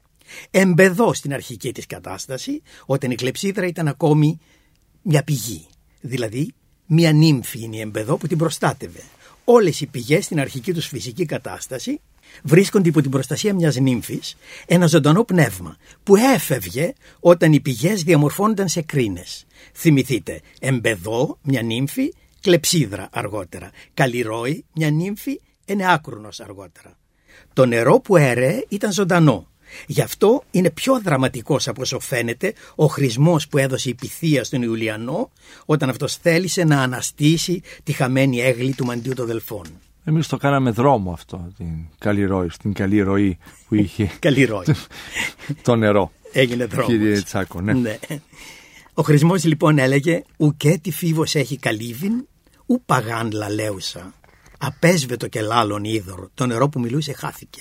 Εμπεδό 0.51 1.15
στην 1.15 1.33
αρχική 1.35 1.73
της 1.73 1.87
κατάσταση 1.87 2.63
όταν 2.87 3.11
η 3.11 3.15
κλεψίδρα 3.15 3.67
ήταν 3.67 3.89
ακόμη 3.89 4.39
μια 5.03 5.23
πηγή, 5.23 5.67
δηλαδή 6.01 6.53
μια 6.87 7.13
νύμφη 7.13 7.61
είναι 7.61 7.77
η 7.77 7.81
εμπεδό 7.81 8.17
που 8.17 8.27
την 8.27 8.39
προστάτευε. 8.39 9.03
Όλες 9.45 9.81
οι 9.81 9.87
πηγές 9.87 10.25
στην 10.25 10.41
αρχική 10.41 10.73
τους 10.73 10.87
φυσική 10.87 11.25
κατάσταση 11.25 12.01
βρίσκονται 12.43 12.89
υπό 12.89 13.01
την 13.01 13.11
προστασία 13.11 13.55
μιας 13.55 13.77
νύμφης, 13.77 14.37
ένα 14.67 14.87
ζωντανό 14.87 15.25
πνεύμα 15.25 15.77
που 16.03 16.17
έφευγε 16.17 16.93
όταν 17.21 17.53
οι 17.53 17.61
πηγές 17.61 18.03
διαμορφώνονταν 18.03 18.69
σε 18.69 18.83
κρίνες. 18.83 19.47
Θυμηθείτε, 19.75 20.41
εμπεδό, 20.61 21.39
μια 21.43 21.63
νύμφη, 21.63 22.15
κλεψίδρα 22.41 23.09
αργότερα, 23.13 23.71
καλλιρόη, 23.95 24.65
μια 24.75 24.91
νύμφη, 24.91 25.41
ενεάκρουνος 25.65 26.41
αργότερα. 26.41 26.99
Το 27.53 27.67
νερό 27.67 28.01
που 28.01 28.17
έρεε 28.17 28.65
ήταν 28.69 28.93
ζωντανό. 28.93 29.50
Γι' 29.87 30.01
αυτό 30.01 30.43
είναι 30.51 30.71
πιο 30.71 31.01
δραματικός 31.01 31.69
από 31.69 31.81
όσο 31.83 31.99
φαίνεται 32.01 32.55
ο 32.75 32.87
χρησμός 32.87 33.49
που 33.49 33.59
έδωσε 33.59 33.89
η 33.89 33.95
Πυθία 33.95 34.45
στον 34.45 34.63
Ιουλιανό 34.63 35.31
όταν 35.65 35.89
αυτός 35.89 36.17
θέλησε 36.17 36.65
να 36.65 36.83
αναστήσει 36.83 37.63
τη 37.83 37.93
χαμένη 37.93 38.41
έγλη 38.41 38.75
του 38.75 38.85
μαντίου 38.85 39.15
των 39.15 39.27
Δελφών. 39.27 39.65
Εμείς 40.05 40.27
το 40.27 40.37
κάναμε 40.37 40.71
δρόμο 40.71 41.13
αυτό, 41.13 41.53
την 41.57 41.67
καλή 41.99 42.25
ροή, 42.25 42.51
την 42.63 42.73
καλή 42.73 43.01
ροή 43.01 43.39
που 43.69 43.75
είχε 43.75 44.11
Καλή 44.19 44.45
ροή. 44.45 44.65
το 45.63 45.77
νερό. 45.77 46.13
Έγινε 46.33 46.65
δρόμος. 46.67 46.87
Κύριε 46.87 47.23
Τσάκο, 47.23 47.61
ναι. 47.61 47.73
Ναι. 47.73 47.99
Ο 48.95 49.03
χρησμός 49.03 49.45
λοιπόν 49.45 49.79
έλεγε 49.79 50.23
«Ουκέ 50.37 50.79
τη 50.83 50.91
φίβος 50.91 51.35
έχει 51.35 51.57
καλύβιν, 51.59 52.13
ου 52.67 52.83
παγάν 52.87 53.31
λαλέουσα». 53.33 54.15
Απέσβετο 54.59 55.27
και 55.29 55.41
λάλον 55.41 55.85
είδωρο, 55.85 56.29
το 56.35 56.47
νερό 56.47 56.69
που 56.69 56.81
μιλούσε 56.81 57.13
χάθηκε. 57.13 57.61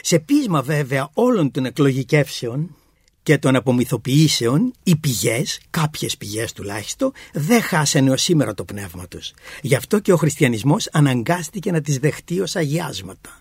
Σε 0.00 0.18
πείσμα 0.18 0.62
βέβαια 0.62 1.10
όλων 1.12 1.50
των 1.50 1.64
εκλογικεύσεων 1.64 2.76
και 3.22 3.38
των 3.38 3.56
απομυθοποιήσεων, 3.56 4.72
οι 4.82 4.96
πηγές, 4.96 5.60
κάποιες 5.70 6.16
πηγές 6.16 6.52
τουλάχιστον, 6.52 7.12
δεν 7.32 7.62
χάσανε 7.62 8.10
ως 8.10 8.22
σήμερα 8.22 8.54
το 8.54 8.64
πνεύμα 8.64 9.08
τους. 9.08 9.32
Γι' 9.62 9.74
αυτό 9.74 9.98
και 9.98 10.12
ο 10.12 10.16
χριστιανισμός 10.16 10.88
αναγκάστηκε 10.92 11.70
να 11.70 11.80
τις 11.80 11.98
δεχτεί 11.98 12.40
ως 12.40 12.56
αγιάσματα. 12.56 13.40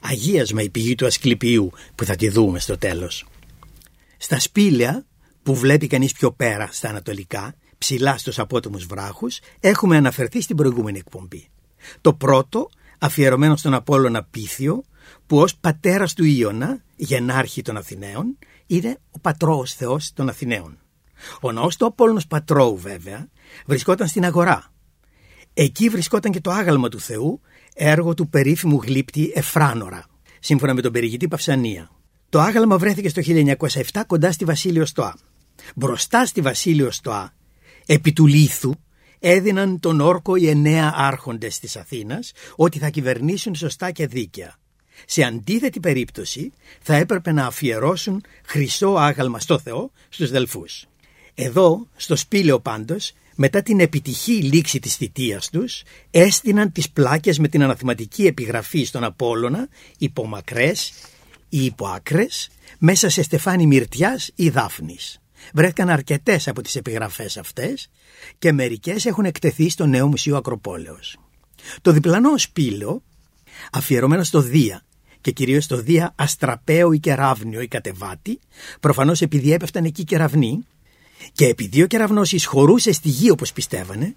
Αγίασμα 0.00 0.62
η 0.62 0.70
πηγή 0.70 0.94
του 0.94 1.06
Ασκληπιού 1.06 1.70
που 1.94 2.04
θα 2.04 2.16
τη 2.16 2.28
δούμε 2.28 2.58
στο 2.58 2.78
τέλος. 2.78 3.26
Στα 4.16 4.40
σπήλαια 4.40 5.04
που 5.42 5.54
βλέπει 5.54 5.86
κανείς 5.86 6.12
πιο 6.12 6.32
πέρα 6.32 6.68
στα 6.72 6.88
ανατολικά, 6.88 7.54
ψηλά 7.78 8.18
στους 8.18 8.38
απότομους 8.38 8.86
βράχους, 8.86 9.38
έχουμε 9.60 9.96
αναφερθεί 9.96 10.40
στην 10.40 10.56
προηγούμενη 10.56 10.98
εκπομπή. 10.98 11.48
Το 12.00 12.14
πρώτο, 12.14 12.68
αφιερωμένο 12.98 13.56
στον 13.56 13.74
Απόλλωνα 13.74 14.24
Πίθιο, 14.24 14.84
που 15.34 15.40
ως 15.40 15.56
πατέρας 15.56 16.14
του 16.14 16.24
Ιωνα, 16.24 16.82
γενάρχη 16.96 17.62
των 17.62 17.76
Αθηναίων, 17.76 18.38
είναι 18.66 18.98
ο 19.10 19.18
πατρός 19.18 19.74
θεός 19.74 20.12
των 20.12 20.28
Αθηναίων. 20.28 20.78
Ο 21.40 21.52
ναός 21.52 21.76
του 21.76 21.86
Απόλλωνος 21.86 22.26
Πατρώου 22.26 22.76
βέβαια 22.78 23.28
βρισκόταν 23.66 24.08
στην 24.08 24.24
αγορά. 24.24 24.72
Εκεί 25.54 25.88
βρισκόταν 25.88 26.32
και 26.32 26.40
το 26.40 26.50
άγαλμα 26.50 26.88
του 26.88 27.00
Θεού, 27.00 27.40
έργο 27.74 28.14
του 28.14 28.28
περίφημου 28.28 28.80
γλύπτη 28.82 29.32
Εφράνορα, 29.34 30.06
σύμφωνα 30.40 30.74
με 30.74 30.80
τον 30.80 30.92
περιηγητή 30.92 31.28
Παυσανία. 31.28 31.90
Το 32.28 32.40
άγαλμα 32.40 32.78
βρέθηκε 32.78 33.08
στο 33.08 33.22
1907 33.92 34.02
κοντά 34.06 34.32
στη 34.32 34.44
Βασίλειο 34.44 34.86
Στοά. 34.86 35.16
Μπροστά 35.74 36.26
στη 36.26 36.40
Βασίλειο 36.40 36.90
Στοά, 36.90 37.34
επί 37.86 38.12
του 38.12 38.26
λίθου, 38.26 38.74
έδιναν 39.18 39.80
τον 39.80 40.00
όρκο 40.00 40.36
οι 40.36 40.48
εννέα 40.48 40.92
άρχοντες 40.96 41.58
της 41.58 41.76
Αθήνας 41.76 42.32
ότι 42.56 42.78
θα 42.78 42.88
κυβερνήσουν 42.88 43.54
σωστά 43.54 43.90
και 43.90 44.06
δίκαια. 44.06 44.58
Σε 45.06 45.22
αντίθετη 45.22 45.80
περίπτωση 45.80 46.52
θα 46.80 46.94
έπρεπε 46.94 47.32
να 47.32 47.46
αφιερώσουν 47.46 48.24
χρυσό 48.44 48.88
άγαλμα 48.88 49.40
στο 49.40 49.58
Θεό 49.58 49.90
στους 50.08 50.30
Δελφούς. 50.30 50.84
Εδώ, 51.34 51.86
στο 51.96 52.16
σπήλαιο 52.16 52.60
πάντως, 52.60 53.12
μετά 53.34 53.62
την 53.62 53.80
επιτυχή 53.80 54.32
λήξη 54.32 54.78
της 54.78 54.96
θητείας 54.96 55.50
τους, 55.50 55.82
έστειναν 56.10 56.72
τις 56.72 56.90
πλάκες 56.90 57.38
με 57.38 57.48
την 57.48 57.62
αναθηματική 57.62 58.26
επιγραφή 58.26 58.84
στον 58.84 59.04
Απόλλωνα 59.04 59.68
υπομακρές 59.98 60.92
ή 61.48 61.64
υποάκρες 61.64 62.50
μέσα 62.78 63.08
σε 63.08 63.22
στεφάνι 63.22 63.66
μυρτιάς 63.66 64.30
ή 64.34 64.48
δάφνης. 64.48 65.18
Βρέθηκαν 65.52 65.88
αρκετές 65.90 66.48
από 66.48 66.62
τις 66.62 66.76
επιγραφές 66.76 67.36
αυτές 67.36 67.90
και 68.38 68.52
μερικές 68.52 69.04
έχουν 69.04 69.24
εκτεθεί 69.24 69.68
στο 69.68 69.86
νέο 69.86 70.06
Μουσείο 70.06 70.36
Ακροπόλεως. 70.36 71.16
Το 71.82 71.92
διπλανό 71.92 72.38
σπήλαιο, 72.38 73.02
αφιερωμένο 73.72 74.24
στο 74.24 74.40
Δία 74.40 74.82
και 75.20 75.30
κυρίως 75.30 75.64
στο 75.64 75.76
Δία 75.76 76.12
Αστραπαίο 76.16 76.92
ή 76.92 76.98
Κεράβνιο 76.98 77.60
ή 77.60 77.68
Κατεβάτη, 77.68 78.38
προφανώς 78.80 79.20
επειδή 79.20 79.52
έπεφταν 79.52 79.84
εκεί 79.84 80.04
κεραυνοί, 80.04 80.66
και 81.32 81.46
επειδή 81.46 81.82
ο 81.82 81.86
κεραυνός 81.86 82.32
εισχωρούσε 82.32 82.92
στη 82.92 83.08
γη 83.08 83.30
όπως 83.30 83.52
πιστεύανε, 83.52 84.16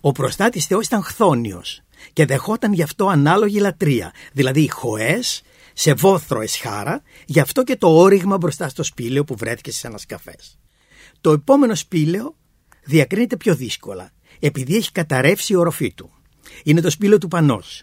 ο 0.00 0.12
προστάτης 0.12 0.66
Θεός 0.66 0.86
ήταν 0.86 1.02
χθόνιος 1.02 1.82
και 2.12 2.26
δεχόταν 2.26 2.72
γι' 2.72 2.82
αυτό 2.82 3.06
ανάλογη 3.06 3.58
λατρεία, 3.58 4.12
δηλαδή 4.32 4.70
χοές 4.70 5.42
σε 5.72 5.92
βόθρο 5.94 6.40
εσχάρα, 6.40 7.02
γι' 7.26 7.40
αυτό 7.40 7.64
και 7.64 7.76
το 7.76 7.96
όριγμα 7.96 8.36
μπροστά 8.36 8.68
στο 8.68 8.82
σπήλαιο 8.82 9.24
που 9.24 9.36
βρέθηκε 9.36 9.70
στις 9.70 9.84
ανασκαφές. 9.84 10.58
Το 11.20 11.32
επόμενο 11.32 11.74
σπήλαιο 11.74 12.36
διακρίνεται 12.84 13.36
πιο 13.36 13.54
δύσκολα, 13.54 14.10
επειδή 14.38 14.76
έχει 14.76 14.92
καταρρεύσει 14.92 15.52
η 15.52 15.56
οροφή 15.56 15.92
του. 15.94 16.10
Είναι 16.64 16.80
το 16.80 16.90
σπήλαιο 16.90 17.18
του 17.18 17.28
Πανός. 17.28 17.82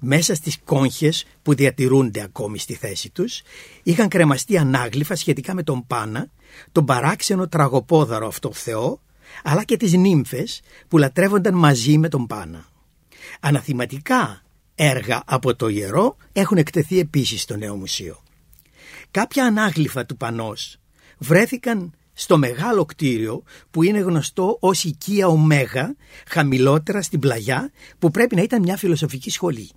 Μέσα 0.00 0.34
στις 0.34 0.58
κόγχες 0.64 1.24
που 1.42 1.54
διατηρούνται 1.54 2.22
ακόμη 2.22 2.58
στη 2.58 2.74
θέση 2.74 3.10
τους, 3.10 3.42
είχαν 3.82 4.08
κρεμαστεί 4.08 4.58
ανάγλυφα 4.58 5.16
σχετικά 5.16 5.54
με 5.54 5.62
τον 5.62 5.86
Πάνα, 5.86 6.30
τον 6.72 6.84
παράξενο 6.84 7.48
τραγοπόδαρο 7.48 8.26
αυτό 8.26 8.52
Θεό, 8.52 9.00
αλλά 9.42 9.64
και 9.64 9.76
τις 9.76 9.92
νύμφες 9.92 10.60
που 10.88 10.98
λατρεύονταν 10.98 11.54
μαζί 11.54 11.98
με 11.98 12.08
τον 12.08 12.26
Πάνα. 12.26 12.64
Αναθηματικά 13.40 14.42
έργα 14.74 15.22
από 15.26 15.56
το 15.56 15.68
ιερό 15.68 16.16
έχουν 16.32 16.58
εκτεθεί 16.58 16.98
επίσης 16.98 17.42
στο 17.42 17.56
νέο 17.56 17.76
μουσείο. 17.76 18.22
Κάποια 19.10 19.44
ανάγλυφα 19.44 20.06
του 20.06 20.16
Πανός 20.16 20.76
βρέθηκαν 21.18 21.92
στο 22.12 22.38
μεγάλο 22.38 22.84
κτίριο 22.84 23.42
που 23.70 23.82
είναι 23.82 23.98
γνωστό 23.98 24.56
ως 24.60 24.84
οικία 24.84 25.26
Ωμέγα 25.26 25.96
χαμηλότερα 26.26 27.02
στην 27.02 27.20
πλαγιά 27.20 27.70
που 27.98 28.10
πρέπει 28.10 28.34
να 28.34 28.42
ήταν 28.42 28.62
μια 28.62 28.76
φιλοσοφική 28.76 29.30
σχολή. 29.30 29.70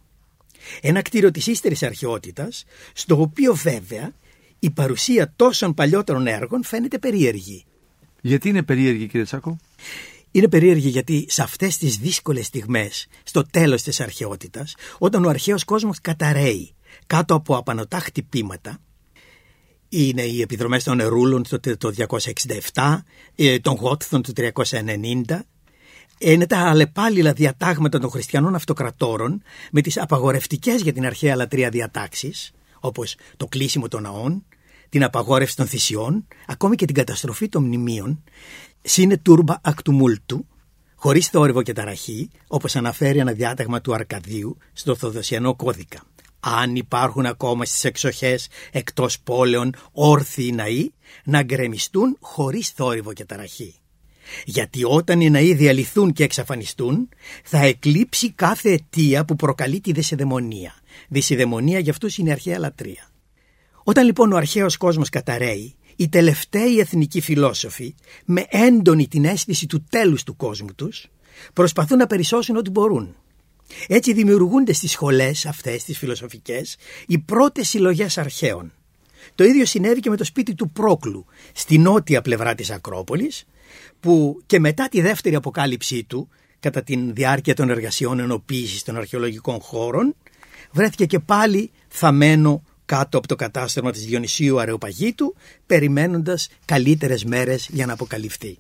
Ένα 0.82 1.02
κτίριο 1.02 1.32
της 1.32 1.48
ύστερης 1.48 1.84
αρχαιότητας 1.84 2.64
στο 2.94 3.22
οποίο 3.22 3.56
βέβαια 3.56 4.14
η 4.60 4.72
παρουσία 4.72 5.34
τόσων 5.36 5.74
παλιότερων 5.74 6.28
έργων 6.28 6.64
φαίνεται 6.64 7.00
περίεργη. 7.00 7.66
Γιατί 8.22 8.50
είναι 8.50 8.64
περίεργη 8.64 9.08
κύριε 9.08 9.26
Τσάκο; 9.26 9.58
Είναι 10.32 10.48
περίεργη 10.48 10.90
γιατί 10.90 11.26
σε 11.30 11.42
αυτές 11.42 11.78
τις 11.78 11.98
δύσκολες 11.98 12.46
στιγμές, 12.46 13.08
στο 13.24 13.44
τέλος 13.52 13.82
της 13.82 14.00
αρχαιότητας, 14.00 14.76
όταν 14.98 15.26
ο 15.26 15.30
αρχαίος 15.30 15.64
κόσμος 15.64 16.02
καταραίει 16.02 16.74
κάτω 17.08 17.36
από 17.36 17.58
απανοτά 17.58 18.00
χτυπήματα, 18.00 18.80
είναι 19.90 20.22
οι 20.22 20.42
επιδρομές 20.42 20.84
των 20.84 21.00
Ερούλων 21.00 21.44
το 21.78 21.92
267, 22.74 23.04
ε, 23.36 23.60
των 23.60 23.76
Γότθων 23.76 24.22
το 24.22 24.34
390, 24.34 25.46
είναι 26.32 26.48
τα 26.48 26.58
αλλεπάλληλα 26.58 27.34
διατάγματα 27.34 28.00
των 28.00 28.10
χριστιανών 28.10 28.56
αυτοκρατόρων 28.56 29.42
με 29.72 29.82
τις 29.82 29.98
απαγορευτικές 29.98 30.82
για 30.82 30.94
την 30.94 31.06
αρχαία 31.06 31.36
λατρεία 31.36 31.70
διατάξεις, 31.70 32.52
όπως 32.80 33.16
το 33.38 33.46
κλείσιμο 33.46 33.88
των 33.88 34.02
ναών, 34.02 34.46
την 34.90 35.04
απαγόρευση 35.04 35.56
των 35.56 35.68
θυσιών, 35.68 36.28
ακόμη 36.48 36.76
και 36.76 36.86
την 36.86 36.96
καταστροφή 36.96 37.50
των 37.50 37.64
μνημείων, 37.64 38.24
σύνε 38.82 39.18
τούρμπα 39.18 39.56
ακτουμούλτου, 39.62 40.46
χωρίς 40.96 41.28
θόρυβο 41.28 41.62
και 41.62 41.74
ταραχή, 41.74 42.30
όπως 42.48 42.76
αναφέρει 42.76 43.20
ένα 43.20 43.32
διάταγμα 43.32 43.82
του 43.82 43.94
Αρκαδίου 43.94 44.58
στο 44.74 44.92
Ορθοδοσιανό 44.92 45.56
Κώδικα. 45.56 46.04
Αν 46.40 46.76
υπάρχουν 46.76 47.26
ακόμα 47.26 47.66
στις 47.66 47.84
εξοχές 47.84 48.48
εκτός 48.72 49.20
πόλεων 49.20 49.74
όρθιοι 49.92 50.52
ναοί, 50.56 50.92
να 51.24 51.44
γκρεμιστούν 51.44 52.18
χωρίς 52.20 52.70
θόρυβο 52.70 53.14
και 53.14 53.26
ταραχή. 53.26 53.76
Γιατί 54.46 54.84
όταν 54.84 55.22
οι 55.22 55.30
ναοί 55.30 55.54
διαλυθούν 55.54 56.14
και 56.14 56.24
εξαφανιστούν, 56.24 57.10
θα 57.44 57.66
εκλείψει 57.66 58.32
κάθε 58.32 58.72
αιτία 58.72 59.26
που 59.26 59.36
προκαλεί 59.36 59.82
τη 59.82 59.92
δεσιδαιμονία. 59.92 60.74
Δεσιδαιμονία 61.10 61.80
για 61.80 61.92
αυτούς 61.92 62.18
είναι 62.18 62.32
αρχαία 62.32 62.60
λατρεία. 62.60 63.12
Όταν 63.84 64.06
λοιπόν 64.06 64.32
ο 64.32 64.36
αρχαίος 64.36 64.78
κόσμος 64.78 65.10
καταραίει, 65.10 65.76
οι 65.96 66.10
τελευταίοι 66.10 66.80
εθνικοί 66.80 67.22
φιλόσοφοι, 67.22 67.96
με 68.26 68.46
έντονη 68.50 69.08
την 69.08 69.26
αίσθηση 69.26 69.66
του 69.66 69.84
τέλους 69.90 70.24
του 70.24 70.36
κόσμου 70.36 70.74
τους, 70.76 71.08
προσπαθούν 71.54 71.98
να 71.98 72.08
περισσώσουν 72.08 72.56
ό,τι 72.56 72.70
μπορούν. 72.70 73.16
Έτσι 73.88 74.14
δημιουργούνται 74.14 74.74
στις 74.74 74.92
σχολές 74.92 75.46
αυτές 75.46 75.84
τις 75.84 75.98
φιλοσοφικές 75.98 76.76
οι 77.08 77.20
πρώτες 77.20 77.70
συλλογές 77.70 78.18
αρχαίων. 78.18 78.74
Το 79.36 79.44
ίδιο 79.44 79.66
συνέβη 79.66 80.00
και 80.00 80.10
με 80.10 80.18
το 80.18 80.24
σπίτι 80.24 80.56
του 80.56 80.72
Πρόκλου, 80.72 81.26
στη 81.54 81.78
νότια 81.78 82.22
πλευρά 82.22 82.56
της 82.56 82.72
Ακρόπολης, 82.72 83.46
που 84.00 84.42
και 84.46 84.60
μετά 84.60 84.88
τη 84.90 85.02
δεύτερη 85.02 85.36
αποκάλυψή 85.36 86.04
του, 86.04 86.30
κατά 86.60 86.84
τη 86.84 87.12
διάρκεια 87.12 87.54
των 87.54 87.70
εργασιών 87.70 88.20
ενοποίησης 88.20 88.84
των 88.84 88.98
αρχαιολογικών 88.98 89.60
χώρων, 89.60 90.16
βρέθηκε 90.72 91.06
και 91.06 91.20
πάλι 91.20 91.72
θαμένο 91.88 92.64
κάτω 92.86 93.18
από 93.18 93.28
το 93.28 93.36
κατάστρωμα 93.36 93.92
της 93.92 94.06
Διονυσίου 94.06 94.60
Αρεοπαγίτου 94.60 95.36
περιμένοντας 95.66 96.50
καλύτερες 96.66 97.24
μέρες 97.24 97.70
για 97.72 97.86
να 97.86 97.94
αποκαλυφθεί. 97.94 98.58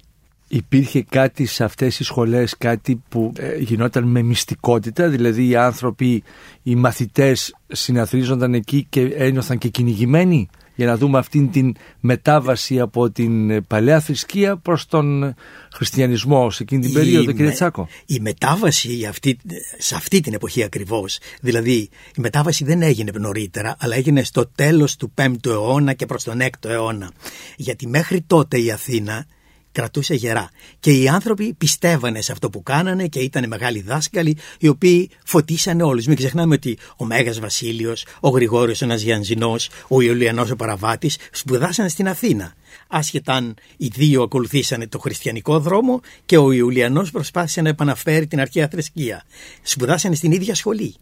Υπήρχε 0.47 1.03
κάτι 1.09 1.45
σε 1.45 1.63
αυτές 1.63 1.97
τις 1.97 2.05
σχολές, 2.05 2.57
κάτι 2.57 3.01
που 3.09 3.33
ε, 3.37 3.57
γινόταν 3.57 4.03
με 4.03 4.21
μυστικότητα, 4.21 5.09
δηλαδή 5.09 5.47
οι 5.47 5.55
άνθρωποι, 5.55 6.23
οι 6.63 6.75
μαθητές 6.75 7.55
συναθρίζονταν 7.67 8.53
εκεί 8.53 8.85
και 8.89 9.01
ένιωθαν 9.01 9.57
και 9.57 9.67
κυνηγημένοι; 9.67 10.49
Για 10.75 10.85
να 10.85 10.97
δούμε 10.97 11.17
αυτήν 11.17 11.51
την 11.51 11.75
μετάβαση 11.99 12.79
από 12.79 13.09
την 13.09 13.65
παλαιά 13.67 13.99
θρησκεία 13.99 14.57
προς 14.57 14.85
τον 14.85 15.35
χριστιανισμό 15.73 16.51
σε 16.51 16.63
εκείνη 16.63 16.81
την 16.81 16.93
περίοδο, 16.93 17.31
κύριε 17.31 17.51
Τσάκο. 17.51 17.87
Η 18.05 18.19
μετάβαση 18.19 19.05
αυτή, 19.09 19.37
σε 19.77 19.95
αυτή 19.95 20.19
την 20.19 20.33
εποχή 20.33 20.63
ακριβώς, 20.63 21.19
δηλαδή 21.41 21.89
η 22.15 22.21
μετάβαση 22.21 22.63
δεν 22.63 22.81
έγινε 22.81 23.11
νωρίτερα, 23.13 23.75
αλλά 23.79 23.95
έγινε 23.95 24.23
στο 24.23 24.47
τέλος 24.55 24.95
του 24.95 25.13
5ου 25.15 25.45
αιώνα 25.45 25.93
και 25.93 26.05
προς 26.05 26.23
τον 26.23 26.41
6ο 26.41 26.69
αιώνα. 26.69 27.11
Γιατί 27.55 27.87
μέχρι 27.87 28.21
τότε 28.21 28.59
η 28.59 28.71
Αθήνα 28.71 29.25
κρατούσε 29.73 30.13
γερά. 30.13 30.49
Και 30.79 30.91
οι 30.91 31.07
άνθρωποι 31.07 31.53
πιστεύανε 31.53 32.21
σε 32.21 32.31
αυτό 32.31 32.49
που 32.49 32.63
κάνανε 32.63 33.07
και 33.07 33.19
ήταν 33.19 33.47
μεγάλοι 33.47 33.81
δάσκαλοι 33.81 34.37
οι 34.59 34.67
οποίοι 34.67 35.09
φωτίσανε 35.25 35.83
όλους. 35.83 36.05
Μην 36.05 36.17
ξεχνάμε 36.17 36.55
ότι 36.55 36.77
ο 36.97 37.05
Μέγας 37.05 37.39
Βασίλειος, 37.39 38.05
ο 38.19 38.29
Γρηγόριος 38.29 38.81
ο 38.81 38.85
Ναζιανζινός, 38.85 39.69
ο 39.87 40.01
Ιουλιανός 40.01 40.51
ο 40.51 40.55
Παραβάτης 40.55 41.17
σπουδάσανε 41.31 41.89
στην 41.89 42.07
Αθήνα. 42.07 42.53
Άσχετα 42.87 43.33
αν 43.33 43.55
οι 43.77 43.87
δύο 43.87 44.23
ακολουθήσανε 44.23 44.87
το 44.87 44.99
χριστιανικό 44.99 45.59
δρόμο 45.59 46.01
και 46.25 46.37
ο 46.37 46.51
Ιουλιανός 46.51 47.11
προσπάθησε 47.11 47.61
να 47.61 47.69
επαναφέρει 47.69 48.27
την 48.27 48.39
αρχαία 48.39 48.67
θρησκεία. 48.67 49.23
Σπουδάσανε 49.61 50.15
στην 50.15 50.31
ίδια 50.31 50.55
σχολή. 50.55 50.95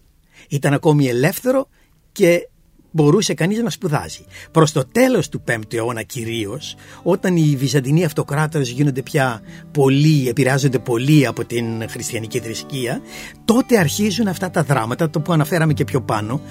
Ήταν 0.50 0.74
ακόμη 0.74 1.08
ελεύθερο 1.08 1.68
και 2.12 2.50
μπορούσε 2.92 3.34
κανείς 3.34 3.62
να 3.62 3.70
σπουδάζει. 3.70 4.26
Προς 4.52 4.72
το 4.72 4.86
τέλος 4.92 5.30
του 5.30 5.44
5ου 5.48 5.74
αιώνα 5.74 6.02
κυρίως, 6.02 6.76
όταν 7.04 7.36
οι 7.36 7.56
Βυζαντινοί 7.58 8.06
αυτοκράτορες 8.06 8.70
γίνονται 8.70 9.02
πια 9.02 9.42
πολύ, 9.72 10.28
επηρεάζονται 10.28 10.80
πολύ 10.80 11.28
από 11.28 11.46
την 11.46 11.90
χριστιανική 11.90 12.40
θρησκεία, 12.40 13.02
τότε 13.46 13.78
αρχίζουν 13.78 14.28
αυτά 14.28 14.50
τα 14.50 14.64
δράματα, 14.64 15.10
το 15.10 15.20
που 15.20 15.34
αναφέραμε 15.34 15.74
και 15.74 15.84
πιο 15.84 16.02
πάνω, 16.02 16.42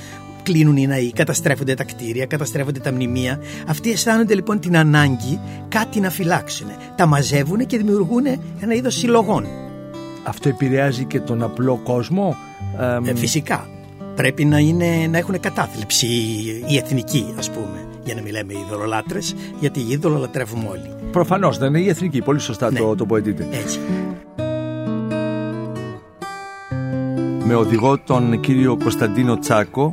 κλείνουν 0.43 0.77
οι 0.77 0.87
ναοί, 0.87 1.13
καταστρέφονται 1.13 1.75
τα 1.75 1.85
κτίρια, 1.85 2.27
καταστρέφονται 2.27 2.81
τα 2.81 2.93
μνημεία. 2.93 3.41
Αυτοί 3.67 3.91
αισθάνονται 3.91 4.35
λοιπόν 4.35 4.61
την 4.61 4.77
ανάγκη 4.77 5.41
κάτι 5.69 6.01
να 6.01 6.11
φυλάξουν. 6.11 6.67
Τα 6.97 7.07
μαζεύουν 7.07 7.67
και 7.67 7.77
δημιουργούν 7.77 8.27
ένα 8.61 8.75
είδος 8.75 8.95
συλλογών. 8.95 9.47
Αυτό 10.23 10.49
επηρεάζει 10.49 11.05
και 11.05 11.21
τον 11.21 11.43
απλό 11.43 11.81
κόσμο; 11.85 12.37
Ε, 13.05 13.15
φυσικά 13.15 13.69
πρέπει 14.21 14.45
να, 14.45 14.59
είναι, 14.59 15.07
να 15.11 15.19
έχουν 15.19 15.41
κατάθλιψη 15.41 16.07
οι 16.67 16.77
εθνικοί 16.77 17.35
ας 17.39 17.51
πούμε 17.51 17.87
για 18.05 18.15
να 18.15 18.23
μιλάμε 18.23 18.53
ειδωλολάτρες, 18.53 19.35
γιατί 19.61 19.81
οι 19.81 19.87
είδωλο 19.89 20.19
λατρεύουμε 20.19 20.69
όλοι. 20.69 20.91
Προφανώς 21.13 21.59
δεν 21.59 21.69
είναι 21.69 21.81
η 21.81 21.89
εθνική, 21.89 22.23
πολύ 22.23 22.41
σωστά 22.41 22.73
Ναι. 22.73 22.79
το, 22.79 22.95
το 22.95 23.07
ποετείτε. 23.07 23.49
Έτσι. 23.51 23.79
Με 27.45 27.55
οδηγό 27.55 27.99
τον 27.99 28.41
κύριο 28.41 28.77
Κωνσταντίνο 28.83 29.39
Τσάκο, 29.39 29.91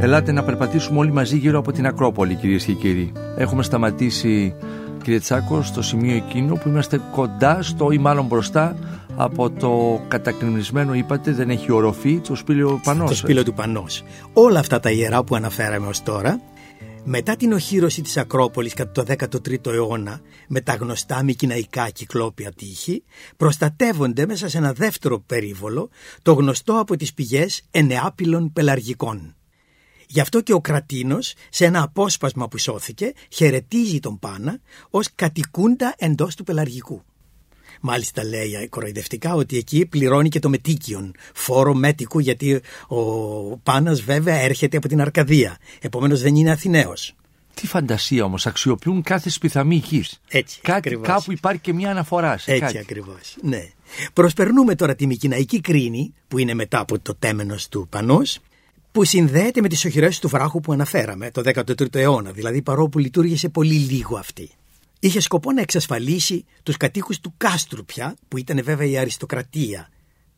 ελάτε 0.00 0.32
να 0.32 0.42
περπατήσουμε 0.42 0.98
όλοι 0.98 1.12
μαζί 1.12 1.36
γύρω 1.36 1.58
από 1.58 1.72
την 1.72 1.86
Ακρόπολη, 1.86 2.34
κυρίες 2.34 2.64
και 2.64 2.72
κύριοι. 2.72 3.12
Έχουμε 3.36 3.62
σταματήσει, 3.62 4.54
κύριε 5.02 5.18
Τσάκο, 5.18 5.62
στο 5.62 5.82
σημείο 5.82 6.14
εκείνο 6.14 6.54
που 6.54 6.68
είμαστε 6.68 7.00
κοντά 7.12 7.62
στο 7.62 7.90
ή 7.90 7.98
μάλλον 7.98 8.26
μπροστά 8.26 8.76
από 9.20 9.50
το 9.50 10.02
κατακριμνισμένο, 10.08 10.94
είπατε, 10.94 11.32
δεν 11.32 11.50
έχει 11.50 11.72
οροφή, 11.72 12.18
το 12.18 12.34
σπήλαιο 12.34 12.80
Πανός. 12.84 13.08
Το 13.08 13.16
σπήλαιο 13.16 13.44
του 13.44 13.54
Πανός. 13.54 14.02
Όλα 14.32 14.58
αυτά 14.58 14.80
τα 14.80 14.90
ιερά 14.90 15.24
που 15.24 15.34
αναφέραμε 15.34 15.86
ως 15.86 16.02
τώρα, 16.02 16.40
μετά 17.04 17.36
την 17.36 17.52
οχύρωση 17.52 18.02
της 18.02 18.16
Ακρόπολης 18.16 18.74
κατά 18.74 18.92
το 18.92 19.14
13ο 19.18 19.72
αιώνα 19.72 20.20
με 20.48 20.60
τα 20.60 20.74
γνωστά 20.74 21.22
μικυναϊκά 21.22 21.90
κυκλόπια 21.90 22.52
τείχη, 22.52 23.02
προστατεύονται 23.36 24.26
μέσα 24.26 24.48
σε 24.48 24.58
ένα 24.58 24.72
δεύτερο 24.72 25.20
περίβολο, 25.20 25.88
το 26.22 26.32
γνωστό 26.32 26.78
από 26.78 26.96
τις 26.96 27.14
πηγές 27.14 27.62
ενεάπηλων 27.70 28.52
πελαργικών. 28.52 29.34
Γι' 30.06 30.20
αυτό 30.20 30.40
και 30.40 30.52
ο 30.52 30.60
Κρατίνος, 30.60 31.34
σε 31.50 31.64
ένα 31.64 31.82
απόσπασμα 31.82 32.48
που 32.48 32.58
σώθηκε, 32.58 33.12
χαιρετίζει 33.28 34.00
τον 34.00 34.18
Πάνα 34.18 34.58
ως 34.90 35.08
κατοικούντα 35.14 35.94
εντός 35.98 36.34
του 36.34 36.44
πελαργικού. 36.44 37.02
Μάλιστα 37.80 38.24
λέει 38.24 38.68
κοροϊδευτικά 38.68 39.34
ότι 39.34 39.56
εκεί 39.56 39.86
πληρώνει 39.86 40.28
και 40.28 40.38
το 40.38 40.48
μετίκιον, 40.48 41.14
φόρο 41.34 41.74
μέτικου 41.74 42.18
γιατί 42.18 42.60
ο 42.88 43.02
Πάνας 43.56 44.00
βέβαια 44.00 44.36
έρχεται 44.36 44.76
από 44.76 44.88
την 44.88 45.00
Αρκαδία, 45.00 45.58
επομένως 45.80 46.22
δεν 46.22 46.34
είναι 46.36 46.50
Αθηναίος. 46.50 47.14
Τι 47.54 47.66
φαντασία 47.66 48.24
όμως, 48.24 48.46
αξιοποιούν 48.46 49.02
κάθε 49.02 49.30
σπιθαμή 49.30 49.76
γης. 49.76 50.20
Έτσι, 50.28 50.60
Κάτι, 50.60 50.78
ακριβώς. 50.78 51.06
κάπου 51.06 51.32
υπάρχει 51.32 51.60
και 51.60 51.72
μια 51.72 51.90
αναφορά 51.90 52.38
σε 52.38 52.50
Έτσι 52.50 52.64
κάτι. 52.64 52.78
ακριβώς, 52.78 53.36
ναι. 53.42 53.68
Προσπερνούμε 54.12 54.74
τώρα 54.74 54.94
τη 54.94 55.06
Μικυναϊκή 55.06 55.60
κρίνη 55.60 56.14
που 56.28 56.38
είναι 56.38 56.54
μετά 56.54 56.78
από 56.78 56.98
το 56.98 57.14
τέμενος 57.18 57.68
του 57.68 57.86
Πανός 57.90 58.38
που 58.92 59.04
συνδέεται 59.04 59.60
με 59.60 59.68
τις 59.68 59.84
οχυρώσεις 59.84 60.18
του 60.18 60.28
βράχου 60.28 60.60
που 60.60 60.72
αναφέραμε 60.72 61.30
το 61.30 61.42
13ο 61.44 61.94
αιώνα, 61.94 62.30
δηλαδή 62.30 62.62
παρόλο 62.62 62.90
λειτουργήσε 62.96 63.48
πολύ 63.48 63.74
λίγο 63.74 64.16
αυτή. 64.16 64.50
Είχε 64.98 65.20
σκοπό 65.20 65.52
να 65.52 65.60
εξασφαλίσει 65.60 66.44
τους 66.62 66.76
κατοίκους 66.76 67.20
του 67.20 67.34
κάστρου 67.36 67.84
πια, 67.84 68.16
που 68.28 68.38
ήταν 68.38 68.64
βέβαια 68.64 68.86
η 68.86 68.98
αριστοκρατία 68.98 69.88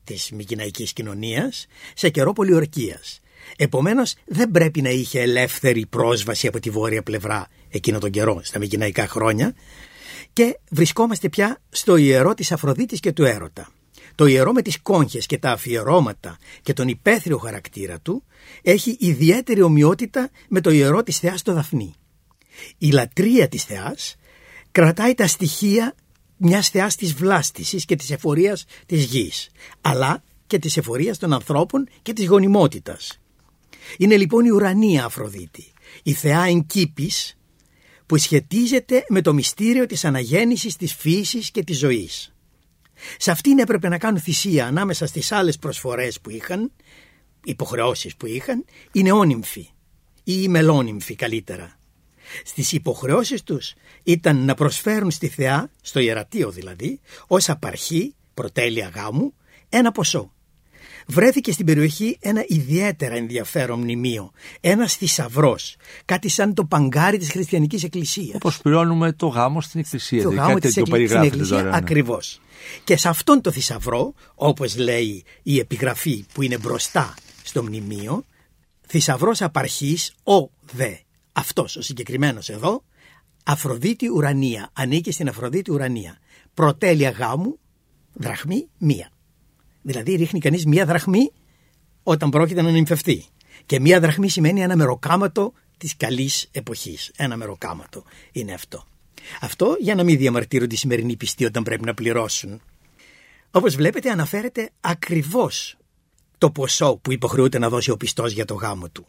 της 0.05 0.31
Μικυναϊκής 0.31 0.93
κοινωνίας, 0.93 1.67
σε 1.95 2.09
καιρό 2.09 2.33
πολιορκίας. 2.33 3.21
Επομένως 3.57 4.15
δεν 4.27 4.51
πρέπει 4.51 4.83
να 4.83 4.91
είχε 4.91 5.21
ελεύθερη 5.21 5.87
πρόσβαση 5.87 6.47
από 6.47 6.61
τη 6.61 6.71
βόρεια 6.71 7.03
πλευρά 7.03 7.49
εκείνο 7.69 7.99
τον 7.99 8.11
καιρό, 8.11 8.41
στα 8.43 8.59
Μικυναϊκά 8.59 9.07
χρόνια, 9.07 9.55
και 10.33 10.59
βρισκόμαστε 10.71 11.29
πια 11.29 11.59
στο 11.71 11.97
ιερό 11.97 12.35
της 12.35 12.53
Αφροδίτης 12.53 13.01
και 13.01 13.13
του 13.13 13.25
Έρωτα. 13.25 13.73
Το 14.15 14.27
ιερό 14.27 14.53
με 14.53 14.63
τις 14.63 14.81
κόγχες 14.81 15.27
και 15.27 15.39
τα 15.39 15.51
αφιερώματα 15.51 16.39
και 16.63 16.73
τον 16.73 16.89
υπαίθριο 16.89 17.39
χαρακτήρα 17.39 18.01
του 18.01 18.25
έχει 18.63 18.97
ιδιαίτερη 19.01 19.63
ομοιότητα 19.63 20.31
με 20.49 20.61
το 20.61 20.71
ιερό 20.71 21.03
της 21.03 21.19
θεάς 21.19 21.43
το 21.43 21.53
Δαφνί. 21.53 21.95
Η 22.79 22.91
λατρεία 22.91 23.49
της 23.49 23.65
θεάς 23.65 24.17
κρατάει 24.73 25.15
τα 25.15 25.27
στοιχεία 25.27 25.95
μιας 26.37 26.69
θεάς 26.69 26.97
της 26.97 27.13
βλάστησης 27.15 27.85
και 27.85 27.97
της 27.97 28.11
εφορίας 28.11 28.65
της 28.87 29.05
γης, 29.05 29.51
αλλά 29.81 30.23
και 30.47 30.59
της 30.59 30.77
εφορίας 30.77 31.19
των 31.19 31.33
ανθρώπων 31.33 31.89
και 32.03 32.13
της 32.13 32.27
γονιμότητας. 32.27 33.21
Είναι 33.99 34.17
λοιπόν 34.17 34.45
η 34.45 34.51
ουρανία 34.51 35.05
Αφροδίτη, 35.05 35.73
η 36.03 36.13
θεά 36.13 36.45
εγκύπης 36.45 37.39
που 38.07 38.17
σχετίζεται 38.17 39.05
με 39.09 39.21
το 39.21 39.35
μυστήριο 39.35 39.87
της 39.87 40.05
αναγέννησης 40.05 40.77
της 40.77 40.95
φύσης 40.95 41.51
και 41.51 41.65
της 41.65 41.79
ζωής. 41.79 42.35
Σε 43.19 43.31
αυτήν 43.31 43.59
έπρεπε 43.59 43.89
να 43.89 43.99
κάνουν 43.99 44.21
θυσία 44.21 44.67
ανάμεσα 44.67 45.07
στις 45.07 45.33
άλλες 45.33 45.59
προσφορές 45.59 46.21
που 46.21 46.31
είχαν, 46.31 46.73
υποχρεώσεις 47.45 48.17
που 48.17 48.27
είχαν, 48.27 48.65
οι 48.93 49.03
νεόνυμφοι 49.03 49.69
ή 50.25 50.43
οι 50.43 50.49
μελόνυμφοι 50.49 51.15
καλύτερα. 51.15 51.80
Στις 52.45 52.73
υποχρεώσεις 52.73 53.43
τους 53.43 53.75
ήταν 54.03 54.45
να 54.45 54.55
προσφέρουν 54.55 55.11
στη 55.11 55.29
θεά, 55.29 55.71
στο 55.83 56.01
ιερατείο 56.01 56.51
δηλαδή, 56.51 57.01
ως 57.27 57.49
απαρχή, 57.49 58.15
πρωτέλεια 58.35 58.91
γάμου, 58.95 59.35
ένα 59.69 59.93
ποσό. 59.93 60.33
Βρέθηκε 61.07 61.53
στην 61.53 61.67
περιοχή 61.67 62.19
ένα 62.21 62.45
ιδιαίτερα 62.49 63.15
ενδιαφέρον 63.15 63.81
μνημείο, 63.81 64.31
ένας 64.61 64.95
θησαυρός, 64.95 65.77
κάτι 66.05 66.29
σαν 66.29 66.55
το 66.55 66.65
παγκάρι 66.65 67.19
της 67.19 67.31
χριστιανικής 67.31 67.85
εκκλησίας. 67.85 68.35
Όπως 68.35 68.61
πληρώνουμε 68.61 69.13
το 69.13 69.27
γάμο 69.27 69.61
στην 69.61 69.81
εκκλησία. 69.81 70.23
Το 70.23 70.29
δηλαδή, 70.29 70.47
γάμο 70.47 70.59
κάτι 70.59 70.67
της 70.67 70.75
τέτοιο 70.75 70.95
εκκλη- 70.95 71.09
στην 71.09 71.19
περιγράφεται 71.19 71.43
εκκλησία 71.43 71.57
τώρα, 71.57 71.71
ναι. 71.71 71.85
ακριβώς. 71.85 72.41
Και 72.85 72.97
σε 72.97 73.09
αυτόν 73.09 73.41
το 73.41 73.51
θησαυρό, 73.51 74.15
όπως 74.35 74.77
λέει 74.77 75.25
η 75.43 75.59
επιγραφή 75.59 76.25
που 76.33 76.43
είναι 76.43 76.59
μπροστά 76.59 77.15
στο 77.43 77.63
μνημείο, 77.63 78.25
θησαυρός 78.87 79.43
απαρχής, 79.43 80.13
ο 80.23 80.51
δε, 80.73 80.95
αυτός 81.33 81.77
ο 81.77 81.83
συγκεκριμένος 81.83 82.49
εδώ, 82.49 82.85
Αφροδίτη 83.45 84.09
ουρανία, 84.09 84.71
ανήκει 84.73 85.13
στην 85.13 85.29
Αφροδίτη 85.29 85.71
ουρανία. 85.71 86.19
Πρωτέλεια 86.55 87.11
γάμου, 87.11 87.59
δραχμή, 88.13 88.69
μία. 88.79 89.11
Δηλαδή 89.83 90.15
ρίχνει 90.15 90.41
κανείς 90.41 90.67
μία 90.67 90.87
δραχμή 90.87 91.33
όταν 92.03 92.31
πρόκειται 92.31 92.63
να 92.63 92.71
νυμφευτεί. 92.71 93.25
Και 93.67 93.81
μία 93.81 94.01
δραχμή 94.01 94.29
σημαίνει 94.29 94.61
ένα 94.61 94.77
μεροκάματο 94.77 95.53
της 95.77 95.97
καλής 95.97 96.49
εποχής. 96.51 97.11
Ένα 97.17 97.37
μεροκάματο 97.37 98.05
είναι 98.33 98.53
αυτό. 98.53 98.85
Αυτό 99.41 99.77
για 99.81 99.95
να 99.95 100.05
μην 100.05 100.17
διαμαρτύρουν 100.17 100.69
τη 100.69 100.77
σημερινή 100.77 101.17
πιστή 101.17 101.45
όταν 101.45 101.63
πρέπει 101.63 101.85
να 101.85 101.95
πληρώσουν. 101.95 102.61
Όπως 103.51 103.75
βλέπετε 103.75 104.11
αναφέρεται 104.11 104.71
ακριβώς 104.81 105.77
το 106.39 106.51
ποσό 106.51 106.97
που 106.97 107.13
υποχρεούται 107.13 107.59
να 107.59 107.69
δώσει 107.69 107.91
ο 107.91 107.97
πιστός 107.97 108.33
για 108.33 108.45
το 108.45 108.55
γάμο 108.55 108.89
του. 108.89 109.07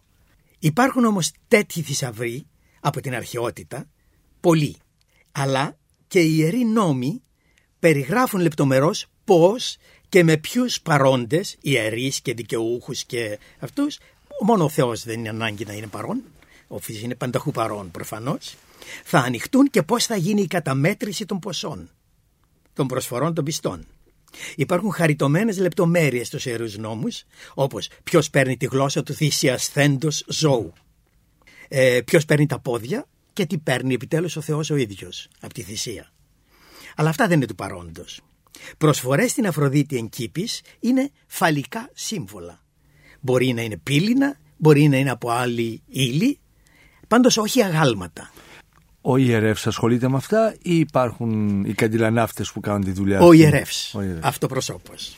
Υπάρχουν 0.64 1.06
όμως 1.06 1.32
τέτοιοι 1.48 1.82
θησαυροί 1.82 2.46
από 2.80 3.02
την 3.02 3.16
αρχαιότητα, 3.16 3.90
πολλοί. 4.40 4.76
Αλλά 5.32 5.78
και 6.08 6.20
οι 6.20 6.36
ιεροί 6.38 6.66
νόμοι 6.66 7.22
περιγράφουν 7.80 8.40
λεπτομερώς 8.40 9.06
πώς 9.24 9.78
και 10.10 10.24
με 10.24 10.38
ποιους 10.38 10.82
παρόντες, 10.82 11.58
ιερείς 11.62 12.22
και 12.22 12.34
δικαιούχους 12.34 13.04
και 13.04 13.40
αυτούς, 13.60 14.00
μόνο 14.46 14.64
ο 14.64 14.70
Θεός 14.70 15.04
δεν 15.04 15.20
είναι 15.20 15.30
ανάγκη 15.30 15.66
να 15.66 15.74
είναι 15.74 15.88
παρόν, 15.88 16.22
ο 16.68 16.80
Φυσικός 16.80 17.02
είναι 17.02 17.16
πανταχού 17.16 17.52
παρόν 17.52 17.92
προφανώς, 17.92 18.56
θα 19.04 19.20
ανοιχτούν 19.20 19.70
και 19.70 19.84
πώς 19.84 20.06
θα 20.06 20.16
γίνει 20.16 20.42
η 20.42 20.48
καταμέτρηση 20.48 21.26
των 21.26 21.40
ποσών, 21.40 21.90
των 22.74 22.88
προσφορών 22.88 23.34
των 23.34 23.44
πιστών. 23.44 23.88
Υπάρχουν 24.56 24.92
χαριτωμένες 24.92 25.58
λεπτομέρειες 25.58 26.28
στους 26.28 26.46
ιερούς 26.46 26.78
νόμους, 26.78 27.24
όπως 27.54 27.90
ποιος 28.04 28.30
παίρνει 28.30 28.58
τη 28.58 28.66
γλώσσα 28.66 29.04
του 29.04 29.14
θυσιασθέντος 29.14 30.24
ζώου, 30.28 30.74
ε, 31.68 32.02
ποιος 32.06 32.26
παίρνει 32.26 32.46
τα 32.46 32.60
πόδια 32.60 33.06
και 33.34 33.46
τι 33.46 33.58
παίρνει 33.58 33.94
επιτέλους 33.94 34.36
ο 34.36 34.42
Θεός 34.42 34.70
ο 34.70 34.76
ίδιος 34.76 35.28
από 35.40 35.54
τη 35.54 35.62
θυσία. 35.62 36.12
Αλλά 36.96 37.10
αυτά 37.10 37.28
δεν 37.28 37.38
είναι 37.38 37.46
του 37.46 37.56
παρόντος. 37.56 38.22
Προσφορές 38.78 39.32
στην 39.32 39.48
Αφροδίτη 39.48 39.98
εν 39.98 40.10
κήπης 40.10 40.62
είναι 40.80 41.12
φαλικά 41.28 41.90
σύμβολα. 41.94 42.62
Μπορεί 43.20 43.54
να 43.54 43.62
είναι 43.62 43.78
πύληνα, 43.78 44.38
μπορεί 44.58 44.88
να 44.88 44.98
είναι 44.98 45.10
από 45.10 45.30
άλλη 45.30 45.82
ύλη, 45.88 46.40
πάντως 47.08 47.38
όχι 47.38 47.64
αγάλματα. 47.64 48.32
Ο 49.04 49.18
ιερεύς 49.18 49.68
ασχολείται 49.68 50.10
με 50.10 50.16
αυτά 50.18 50.56
ή 50.62 50.76
υπάρχουν 50.80 51.64
οι 51.66 51.74
καντιλανάφτες 51.74 52.52
που 52.52 52.60
κάνουν 52.60 52.84
τη 52.84 52.92
δουλειά 52.92 53.20
Ο 53.20 53.26
αυτή; 53.26 53.38
ιερεύς, 53.38 53.94
Ο 53.96 54.02
ιερεύς. 54.02 54.28
αυτοπροσώπος. 54.28 55.16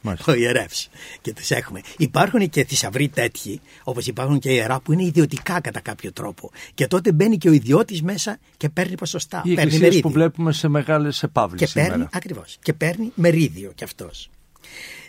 Μάλιστα. 0.00 0.32
ο 0.32 0.34
ιερεύς. 0.36 0.88
Και 1.20 1.32
τους 1.32 1.50
έχουμε. 1.50 1.80
Υπάρχουν 1.98 2.48
και 2.48 2.64
θησαυροί 2.64 3.08
τέτοιοι, 3.08 3.60
όπως 3.84 4.06
υπάρχουν 4.06 4.38
και 4.38 4.50
ιερά 4.50 4.80
που 4.80 4.92
είναι 4.92 5.04
ιδιωτικά 5.04 5.60
κατά 5.60 5.80
κάποιο 5.80 6.12
τρόπο. 6.12 6.50
Και 6.74 6.86
τότε 6.86 7.12
μπαίνει 7.12 7.38
και 7.38 7.48
ο 7.48 7.52
ιδιώτης 7.52 8.02
μέσα 8.02 8.38
και 8.56 8.68
παίρνει 8.68 8.94
ποσοστά. 8.94 9.38
Οι 9.38 9.40
παίρνει 9.40 9.54
εκκλησίες 9.54 9.80
μερίδιο. 9.82 10.00
που 10.02 10.10
βλέπουμε 10.10 10.52
σε 10.52 10.68
μεγάλες 10.68 11.22
επαύλεις 11.22 11.60
Και 11.60 11.66
σήμερα. 11.66 11.90
παίρνει, 11.90 12.06
ακριβώς, 12.12 12.56
και 12.62 12.72
παίρνει 12.72 13.12
μερίδιο 13.14 13.72
κι 13.74 13.84
αυτός. 13.84 14.30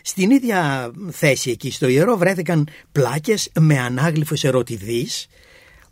Στην 0.02 0.30
ίδια 0.30 0.90
θέση 1.10 1.50
εκεί 1.50 1.70
στο 1.70 1.88
ιερό 1.88 2.16
βρέθηκαν 2.16 2.68
πλάκες 2.92 3.50
με 3.60 3.78
ανάγλυφους 3.78 4.44
ερωτηδείς 4.44 5.26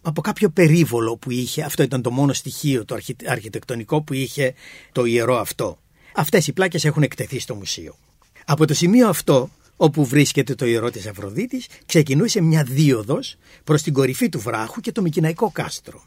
από 0.02 0.20
κάποιο 0.20 0.50
περίβολο 0.50 1.16
που 1.16 1.30
είχε, 1.30 1.62
αυτό 1.62 1.82
ήταν 1.82 2.02
το 2.02 2.10
μόνο 2.10 2.32
στοιχείο 2.32 2.84
το 2.84 2.94
αρχι- 2.94 3.28
αρχιτεκτονικό 3.28 4.02
που 4.02 4.12
είχε 4.14 4.54
το 4.92 5.04
ιερό 5.04 5.36
αυτό. 5.38 5.78
Αυτές 6.14 6.46
οι 6.46 6.52
πλάκες 6.52 6.84
έχουν 6.84 7.02
εκτεθεί 7.02 7.38
στο 7.38 7.54
μουσείο. 7.54 7.96
Από 8.44 8.66
το 8.66 8.74
σημείο 8.74 9.08
αυτό 9.08 9.50
όπου 9.76 10.04
βρίσκεται 10.04 10.54
το 10.54 10.66
ιερό 10.66 10.90
της 10.90 11.06
Αφροδίτης 11.06 11.66
ξεκινούσε 11.86 12.40
μια 12.40 12.62
δίωδος 12.62 13.36
προς 13.64 13.82
την 13.82 13.92
κορυφή 13.92 14.28
του 14.28 14.40
βράχου 14.40 14.80
και 14.80 14.92
το 14.92 15.02
Μικυναϊκό 15.02 15.50
κάστρο. 15.50 16.04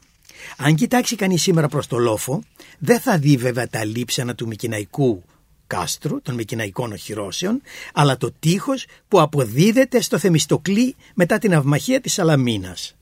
Αν 0.56 0.74
κοιτάξει 0.74 1.16
κανείς 1.16 1.42
σήμερα 1.42 1.68
προς 1.68 1.86
το 1.86 1.98
λόφο, 1.98 2.42
δεν 2.78 3.00
θα 3.00 3.18
δει 3.18 3.36
βέβαια 3.36 3.68
τα 3.68 3.84
λείψανα 3.84 4.34
του 4.34 4.46
Μικυναϊκού 4.46 5.22
κάστρου, 5.66 6.22
των 6.22 6.34
Μικυναϊκών 6.34 6.92
οχυρώσεων, 6.92 7.62
αλλά 7.92 8.16
το 8.16 8.32
τείχος 8.38 8.86
που 9.08 9.20
αποδίδεται 9.20 10.00
στο 10.00 10.18
Θεμιστοκλή 10.18 10.94
μετά 11.14 11.38
την 11.38 11.54
αυμαχία 11.54 12.00
της 12.00 12.12
Σαλαμίνας. 12.12 12.96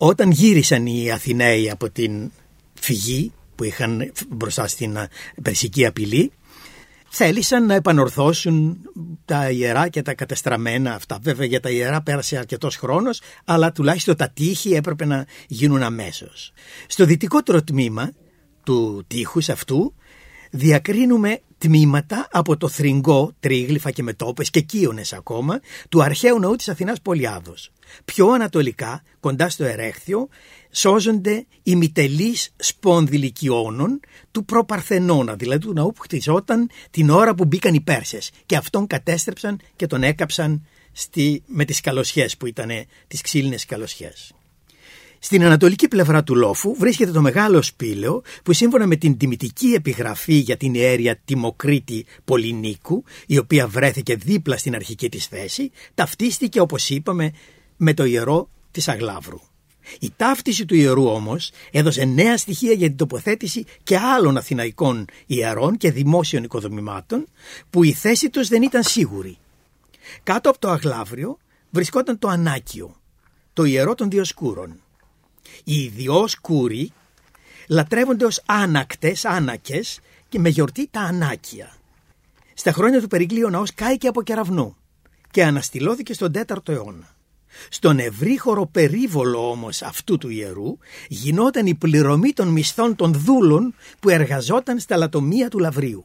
Όταν 0.00 0.30
γύρισαν 0.30 0.86
οι 0.86 1.10
Αθηναίοι 1.10 1.70
από 1.70 1.90
την 1.90 2.30
φυγή 2.74 3.32
που 3.54 3.64
είχαν 3.64 4.12
μπροστά 4.28 4.66
στην 4.66 4.98
περσική 5.42 5.86
απειλή 5.86 6.32
θέλησαν 7.08 7.66
να 7.66 7.74
επανορθώσουν 7.74 8.78
τα 9.24 9.50
ιερά 9.50 9.88
και 9.88 10.02
τα 10.02 10.14
κατεστραμμένα 10.14 10.94
αυτά. 10.94 11.18
Βέβαια 11.22 11.46
για 11.46 11.60
τα 11.60 11.70
ιερά 11.70 12.02
πέρασε 12.02 12.36
αρκετός 12.36 12.76
χρόνος, 12.76 13.20
αλλά 13.44 13.72
τουλάχιστον 13.72 14.16
τα 14.16 14.30
τείχη 14.30 14.72
έπρεπε 14.72 15.04
να 15.04 15.26
γίνουν 15.46 15.82
αμέσως. 15.82 16.52
Στο 16.86 17.04
δυτικότερο 17.04 17.62
τμήμα 17.62 18.12
του 18.64 19.04
τείχους 19.06 19.48
αυτού 19.48 19.94
διακρίνουμε 20.50 21.40
τμήματα 21.58 22.28
από 22.30 22.56
το 22.56 22.68
θρυγκό, 22.68 23.32
τρίγλυφα 23.40 23.90
και 23.90 24.02
μετόπες 24.02 24.50
και 24.50 24.60
κύονες 24.60 25.12
ακόμα, 25.12 25.60
του 25.88 26.02
αρχαίου 26.02 26.38
ναού 26.38 26.56
της 26.56 26.68
Αθηνάς 26.68 27.00
Πολιάδος. 27.00 27.70
Πιο 28.04 28.28
ανατολικά, 28.28 29.02
κοντά 29.20 29.48
στο 29.48 29.64
Ερέχθιο, 29.64 30.28
σώζονται 30.70 31.46
οι 31.62 31.76
μητελείς 31.76 32.54
σπονδυλικιώνων 32.56 34.00
του 34.30 34.44
προπαρθενώνα, 34.44 35.34
δηλαδή 35.34 35.66
του 35.66 35.72
ναού 35.72 35.92
που 35.92 36.02
χτιζόταν 36.02 36.70
την 36.90 37.10
ώρα 37.10 37.34
που 37.34 37.44
μπήκαν 37.44 37.74
οι 37.74 37.80
Πέρσες 37.80 38.30
και 38.46 38.56
αυτόν 38.56 38.86
κατέστρεψαν 38.86 39.60
και 39.76 39.86
τον 39.86 40.02
έκαψαν 40.02 40.66
στη, 40.92 41.42
με 41.46 41.64
τις 41.64 41.80
καλοσιές 41.80 42.36
που 42.36 42.46
ήταν 42.46 42.70
τις 43.08 43.20
ξύλινες 43.20 43.64
καλοσιές. 43.64 44.32
Στην 45.18 45.44
ανατολική 45.44 45.88
πλευρά 45.88 46.22
του 46.22 46.34
λόφου 46.34 46.74
βρίσκεται 46.74 47.10
το 47.10 47.20
μεγάλο 47.20 47.62
σπήλαιο 47.62 48.22
που 48.42 48.52
σύμφωνα 48.52 48.86
με 48.86 48.96
την 48.96 49.16
τιμητική 49.16 49.66
επιγραφή 49.66 50.34
για 50.34 50.56
την 50.56 50.74
ιέρια 50.74 51.20
Τιμοκρίτη 51.24 52.06
Πολυνίκου, 52.24 53.04
η 53.26 53.38
οποία 53.38 53.66
βρέθηκε 53.66 54.16
δίπλα 54.16 54.56
στην 54.56 54.74
αρχική 54.74 55.08
της 55.08 55.26
θέση, 55.26 55.70
ταυτίστηκε 55.94 56.60
όπως 56.60 56.90
είπαμε 56.90 57.32
με 57.76 57.94
το 57.94 58.04
ιερό 58.04 58.48
της 58.70 58.88
Αγλάβρου. 58.88 59.40
Η 60.00 60.12
ταύτιση 60.16 60.64
του 60.64 60.74
ιερού 60.74 61.08
όμως 61.08 61.50
έδωσε 61.70 62.04
νέα 62.04 62.36
στοιχεία 62.36 62.72
για 62.72 62.86
την 62.88 62.96
τοποθέτηση 62.96 63.64
και 63.82 63.98
άλλων 63.98 64.36
αθηναϊκών 64.36 65.04
ιερών 65.26 65.76
και 65.76 65.90
δημόσιων 65.90 66.42
οικοδομημάτων 66.42 67.26
που 67.70 67.84
η 67.84 67.92
θέση 67.92 68.30
τους 68.30 68.48
δεν 68.48 68.62
ήταν 68.62 68.82
σίγουρη. 68.82 69.38
Κάτω 70.22 70.50
από 70.50 70.58
το 70.58 70.70
Αγλάβριο 70.70 71.38
βρισκόταν 71.70 72.18
το 72.18 72.28
Ανάκιο, 72.28 72.96
το 73.52 73.64
ιερό 73.64 73.94
των 73.94 74.10
Διοσκούρων. 74.10 74.82
Οι 75.64 75.88
Διοσκούροι 75.88 76.92
λατρεύονται 77.68 78.24
ως 78.24 78.42
άνακτες, 78.46 79.24
άνακες 79.24 80.00
και 80.28 80.38
με 80.38 80.48
γιορτή 80.48 80.88
τα 80.90 81.00
Ανάκια. 81.00 81.76
Στα 82.54 82.72
χρόνια 82.72 83.00
του 83.00 83.08
Περικλείου 83.08 83.46
ο 83.46 83.50
ναός 83.50 83.74
κάηκε 83.74 84.08
από 84.08 84.22
κεραυνού 84.22 84.76
και 85.30 85.44
αναστηλώθηκε 85.44 86.12
στον 86.12 86.32
4ο 86.34 86.68
αιώνα. 86.68 87.16
Στον 87.68 87.98
ευρύχωρο 87.98 88.66
περίβολο 88.66 89.50
όμως 89.50 89.82
αυτού 89.82 90.18
του 90.18 90.28
ιερού 90.28 90.78
γινόταν 91.08 91.66
η 91.66 91.74
πληρωμή 91.74 92.32
των 92.32 92.48
μισθών 92.48 92.96
των 92.96 93.12
δούλων 93.12 93.74
που 94.00 94.08
εργαζόταν 94.08 94.78
στα 94.78 94.96
λατομεία 94.96 95.48
του 95.48 95.58
Λαβρίου. 95.58 96.04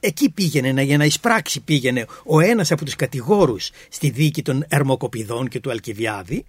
Εκεί 0.00 0.30
πήγαινε 0.30 0.82
για 0.82 0.96
να 0.96 1.04
εισπράξει 1.04 1.60
πήγαινε 1.60 2.06
ο 2.24 2.40
ένας 2.40 2.72
από 2.72 2.84
τους 2.84 2.96
κατηγόρους 2.96 3.70
στη 3.88 4.10
δίκη 4.10 4.42
των 4.42 4.64
Ερμοκοπηδών 4.68 5.48
και 5.48 5.60
του 5.60 5.70
Αλκιβιάδη 5.70 6.44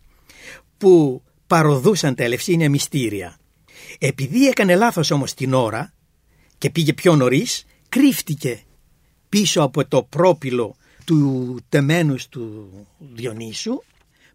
που 0.78 1.22
παροδούσαν 1.54 2.16
τα 2.16 2.24
ελευσίνια 2.24 2.70
μυστήρια. 2.70 3.38
Επειδή 4.00 4.48
έκανε 4.48 4.76
λάθος 4.76 5.12
όμως 5.12 5.34
την 5.34 5.54
ώρα 5.54 5.94
και 6.58 6.70
πήγε 6.70 6.94
πιο 6.94 7.16
νωρίς, 7.16 7.66
κρύφτηκε 7.90 8.64
πίσω 9.30 9.62
από 9.62 9.88
το 9.88 10.04
πρόπυλο 10.04 10.76
του 11.06 11.60
τεμένους 11.70 12.28
του 12.28 12.70
Διονύσου 12.98 13.84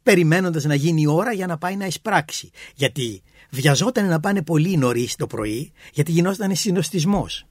περιμένοντας 0.03 0.65
να 0.65 0.75
γίνει 0.75 1.01
η 1.01 1.07
ώρα 1.07 1.33
για 1.33 1.47
να 1.47 1.59
πάει 1.59 1.77
να 1.77 1.87
εισπράξει. 1.87 2.51
Γιατί 2.75 3.23
βιαζόταν 3.51 4.09
να 4.09 4.21
πάνε 4.21 4.43
πολύ 4.43 4.77
νωρίς 4.77 5.17
το 5.17 5.27
πρωί, 5.27 5.73
γιατί 5.93 6.13
γινόταν 6.13 6.55
συνοστισμός. 6.55 7.47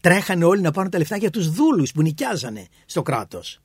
Τρέχανε 0.00 0.44
όλοι 0.44 0.60
να 0.60 0.70
πάρουν 0.70 0.90
τα 0.90 0.98
λεφτά 0.98 1.16
για 1.16 1.30
τους 1.30 1.50
δούλους 1.50 1.92
που 1.92 2.02
νοικιάζανε 2.02 2.66
στο 2.86 3.02
κράτος. 3.02 3.60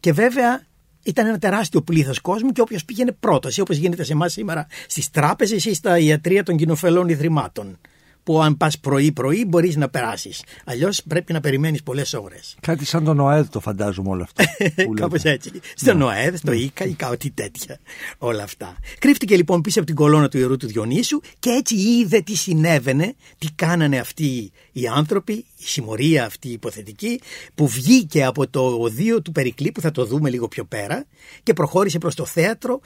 Και 0.00 0.12
βέβαια 0.12 0.66
ήταν 1.02 1.26
ένα 1.26 1.38
τεράστιο 1.38 1.82
πλήθος 1.82 2.20
κόσμου 2.20 2.52
και 2.52 2.60
όποιος 2.60 2.84
πήγαινε 2.84 3.12
πρώτος, 3.12 3.58
όπω 3.58 3.72
γίνεται 3.72 4.04
σε 4.04 4.12
εμάς 4.12 4.32
σήμερα 4.32 4.66
στις 4.86 5.10
τράπεζες 5.10 5.64
ή 5.64 5.74
στα 5.74 5.98
ιατρία 5.98 6.42
των 6.42 6.56
κοινοφελών 6.56 7.08
ιδρυμάτων 7.08 7.78
που 8.22 8.42
αν 8.42 8.56
πας 8.56 8.78
πρωί-πρωί 8.78 9.44
μπορείς 9.48 9.76
να 9.76 9.88
περάσεις. 9.88 10.42
Αλλιώς 10.64 11.02
πρέπει 11.02 11.32
να 11.32 11.40
περιμένεις 11.40 11.82
πολλές 11.82 12.14
ώρες. 12.14 12.56
Κάτι 12.60 12.84
σαν 12.84 13.04
το 13.04 13.14
ΝΟΕΔ 13.14 13.48
το 13.48 13.60
φαντάζομαι 13.60 14.08
όλα 14.08 14.22
αυτά. 14.22 14.44
Κάπως 15.00 15.22
έτσι. 15.22 15.50
Στο 15.74 15.92
ναι. 15.92 15.98
ΝΟΕΔ, 15.98 16.36
στο 16.36 16.52
ΙΚΑ 16.52 16.84
ή 16.84 16.92
κάτι 16.92 17.30
τέτοια. 17.30 17.78
Όλα 18.18 18.42
αυτά. 18.42 18.76
Κρύφτηκε 18.98 19.36
λοιπόν 19.36 19.60
πίσω 19.60 19.78
από 19.78 19.86
την 19.86 19.96
κολόνα 19.96 20.28
του 20.28 20.38
ιερού 20.38 20.56
του 20.56 20.66
Διονύσου 20.66 21.20
και 21.38 21.50
έτσι 21.50 21.74
είδε 21.74 22.20
τι 22.20 22.36
συνέβαινε, 22.36 23.14
τι 23.38 23.46
κάνανε 23.54 23.98
αυτοί 23.98 24.52
οι 24.72 24.86
άνθρωποι, 24.86 25.32
η 25.32 25.64
συμμορία 25.64 26.24
αυτή 26.24 26.48
η 26.48 26.52
υποθετική 26.52 27.20
που 27.54 27.68
βγήκε 27.68 28.24
από 28.24 28.48
το 28.48 28.60
οδείο 28.60 29.22
του 29.22 29.32
Περικλή 29.32 29.72
που 29.72 29.80
θα 29.80 29.90
το 29.90 30.04
δούμε 30.04 30.30
λίγο 30.30 30.48
πιο 30.48 30.64
πέρα 30.64 31.06
και 31.42 31.52
προχώρησε 31.52 31.98
προς 31.98 32.14
το 32.14 32.24
θέατρο 32.24 32.80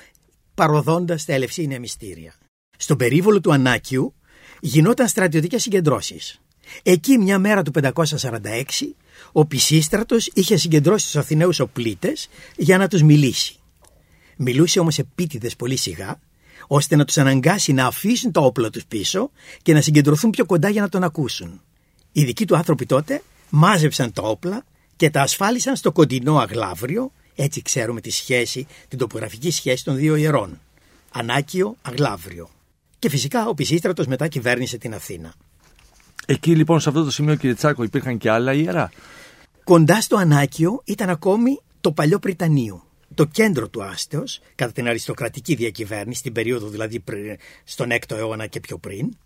παροδώντας 0.54 1.24
τα 1.24 1.32
ελευσίνια 1.32 1.80
μυστήρια. 1.80 2.34
Στον 2.76 2.96
περίβολο 2.96 3.40
του 3.40 3.52
Ανάκιου 3.52 4.14
γινόταν 4.66 5.08
στρατιωτικές 5.08 5.62
συγκεντρώσεις. 5.62 6.40
Εκεί 6.82 7.18
μια 7.18 7.38
μέρα 7.38 7.62
του 7.62 7.70
546 7.70 7.92
ο 9.32 9.44
Πισίστρατος 9.44 10.30
είχε 10.34 10.56
συγκεντρώσει 10.56 11.04
τους 11.04 11.16
Αθηναίους 11.16 11.60
οπλίτες 11.60 12.28
για 12.56 12.78
να 12.78 12.88
τους 12.88 13.02
μιλήσει. 13.02 13.56
Μιλούσε 14.36 14.80
όμως 14.80 14.98
επίτηδες 14.98 15.56
πολύ 15.56 15.76
σιγά 15.76 16.20
ώστε 16.66 16.96
να 16.96 17.04
τους 17.04 17.18
αναγκάσει 17.18 17.72
να 17.72 17.86
αφήσουν 17.86 18.32
τα 18.32 18.40
όπλα 18.40 18.70
τους 18.70 18.84
πίσω 18.84 19.30
και 19.62 19.72
να 19.72 19.80
συγκεντρωθούν 19.80 20.30
πιο 20.30 20.46
κοντά 20.46 20.68
για 20.68 20.80
να 20.80 20.88
τον 20.88 21.04
ακούσουν. 21.04 21.60
Οι 22.12 22.24
δικοί 22.24 22.44
του 22.44 22.56
άνθρωποι 22.56 22.86
τότε 22.86 23.22
μάζεψαν 23.50 24.12
τα 24.12 24.22
όπλα 24.22 24.64
και 24.96 25.10
τα 25.10 25.22
ασφάλισαν 25.22 25.76
στο 25.76 25.92
κοντινό 25.92 26.38
αγλάβριο, 26.38 27.12
έτσι 27.34 27.62
ξέρουμε 27.62 28.00
τη 28.00 28.10
σχέση, 28.10 28.66
την 28.88 28.98
τοπογραφική 28.98 29.50
σχέση 29.50 29.84
των 29.84 29.96
δύο 29.96 30.16
ιερών. 30.16 30.60
Ανάκιο, 31.10 31.76
αγλάβριο. 31.82 32.50
Και 32.98 33.08
φυσικά 33.08 33.48
ο 33.48 33.54
Πισίστρατος 33.54 34.06
μετά 34.06 34.28
κυβέρνησε 34.28 34.78
την 34.78 34.94
Αθήνα. 34.94 35.34
Εκεί 36.26 36.56
λοιπόν 36.56 36.80
σε 36.80 36.88
αυτό 36.88 37.04
το 37.04 37.10
σημείο 37.10 37.34
κύριε 37.34 37.54
Τσάκο 37.54 37.82
υπήρχαν 37.82 38.18
και 38.18 38.30
άλλα 38.30 38.52
ιερά; 38.52 38.90
Κοντά 39.64 40.00
στο 40.00 40.16
Ανάκιο 40.16 40.82
ήταν 40.84 41.08
ακόμη 41.08 41.60
το 41.80 41.92
παλιό 41.92 42.18
Πριτανείο. 42.18 42.86
Το 43.14 43.24
κέντρο 43.24 43.68
του 43.68 43.84
άστεως 43.84 44.40
κατά 44.54 44.72
την 44.72 44.88
αριστοκρατική 44.88 45.54
διακυβέρνηση, 45.54 46.22
την 46.22 46.32
περίοδο 46.32 46.68
δηλαδή 46.68 47.04
στον 47.64 47.88
6ο 47.90 48.16
αιώνα 48.16 48.46
και 48.46 48.60
πιο 48.60 48.78
πριν. 48.78 49.16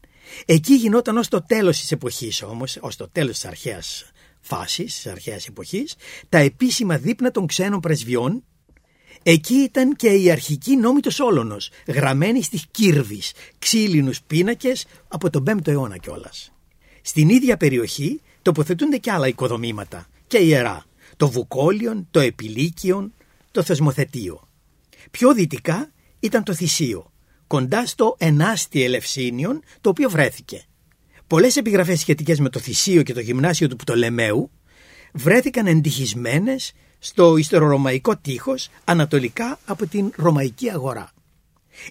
Εκεί 0.44 0.74
γινόταν 0.74 1.16
ως 1.16 1.28
το 1.28 1.42
τέλος 1.42 1.78
της 1.78 1.92
εποχής 1.92 2.42
όμως, 2.42 2.78
ως 2.80 2.96
το 2.96 3.08
τέλος 3.08 3.32
της 3.32 3.44
αρχαίας 3.44 4.10
φάσης, 4.40 4.94
της 4.94 5.06
αρχαίας 5.06 5.46
εποχής, 5.46 5.94
τα 6.28 6.38
επίσημα 6.38 6.98
δείπνα 6.98 7.30
των 7.30 7.46
ξένων 7.46 7.80
πρεσβειών 7.80 8.44
Εκεί 9.22 9.54
ήταν 9.54 9.96
και 9.96 10.08
η 10.08 10.30
αρχική 10.30 10.76
νόμη 10.76 11.00
του 11.00 11.10
Σόλωνος, 11.10 11.70
γραμμένη 11.86 12.42
στις 12.42 12.64
κύρβεις, 12.70 13.32
ξύλινους 13.58 14.22
πίνακες 14.22 14.86
από 15.08 15.30
τον 15.30 15.44
5ο 15.46 15.66
αιώνα 15.68 15.96
κιόλας. 15.96 16.52
Στην 17.02 17.28
ίδια 17.28 17.56
περιοχή 17.56 18.20
τοποθετούνται 18.42 18.96
και 18.96 19.10
άλλα 19.10 19.28
οικοδομήματα 19.28 20.06
και 20.26 20.38
ιερά, 20.38 20.84
το 21.16 21.28
Βουκόλιον, 21.28 22.06
το 22.10 22.20
Επιλίκιον, 22.20 23.12
το 23.50 23.62
Θεσμοθετείο. 23.62 24.48
Πιο 25.10 25.34
δυτικά 25.34 25.92
ήταν 26.20 26.42
το 26.42 26.54
Θησίο, 26.54 27.12
κοντά 27.46 27.86
στο 27.86 28.16
Ενάστη 28.18 28.82
Ελευσίνιον, 28.82 29.62
το 29.80 29.90
οποίο 29.90 30.10
βρέθηκε. 30.10 30.64
Πολλές 31.26 31.56
επιγραφές 31.56 32.00
σχετικές 32.00 32.40
με 32.40 32.48
το 32.48 32.58
Θησίο 32.58 33.02
και 33.02 33.12
το 33.12 33.20
γυμνάσιο 33.20 33.68
του 33.68 33.76
Πτολεμαίου 33.76 34.50
βρέθηκαν 35.12 35.66
εντυχισμένες 35.66 36.72
στο 37.00 37.36
ιστερορωμαϊκό 37.36 38.16
τείχος 38.16 38.68
ανατολικά 38.84 39.58
από 39.64 39.86
την 39.86 40.12
ρωμαϊκή 40.16 40.70
αγορά. 40.70 41.12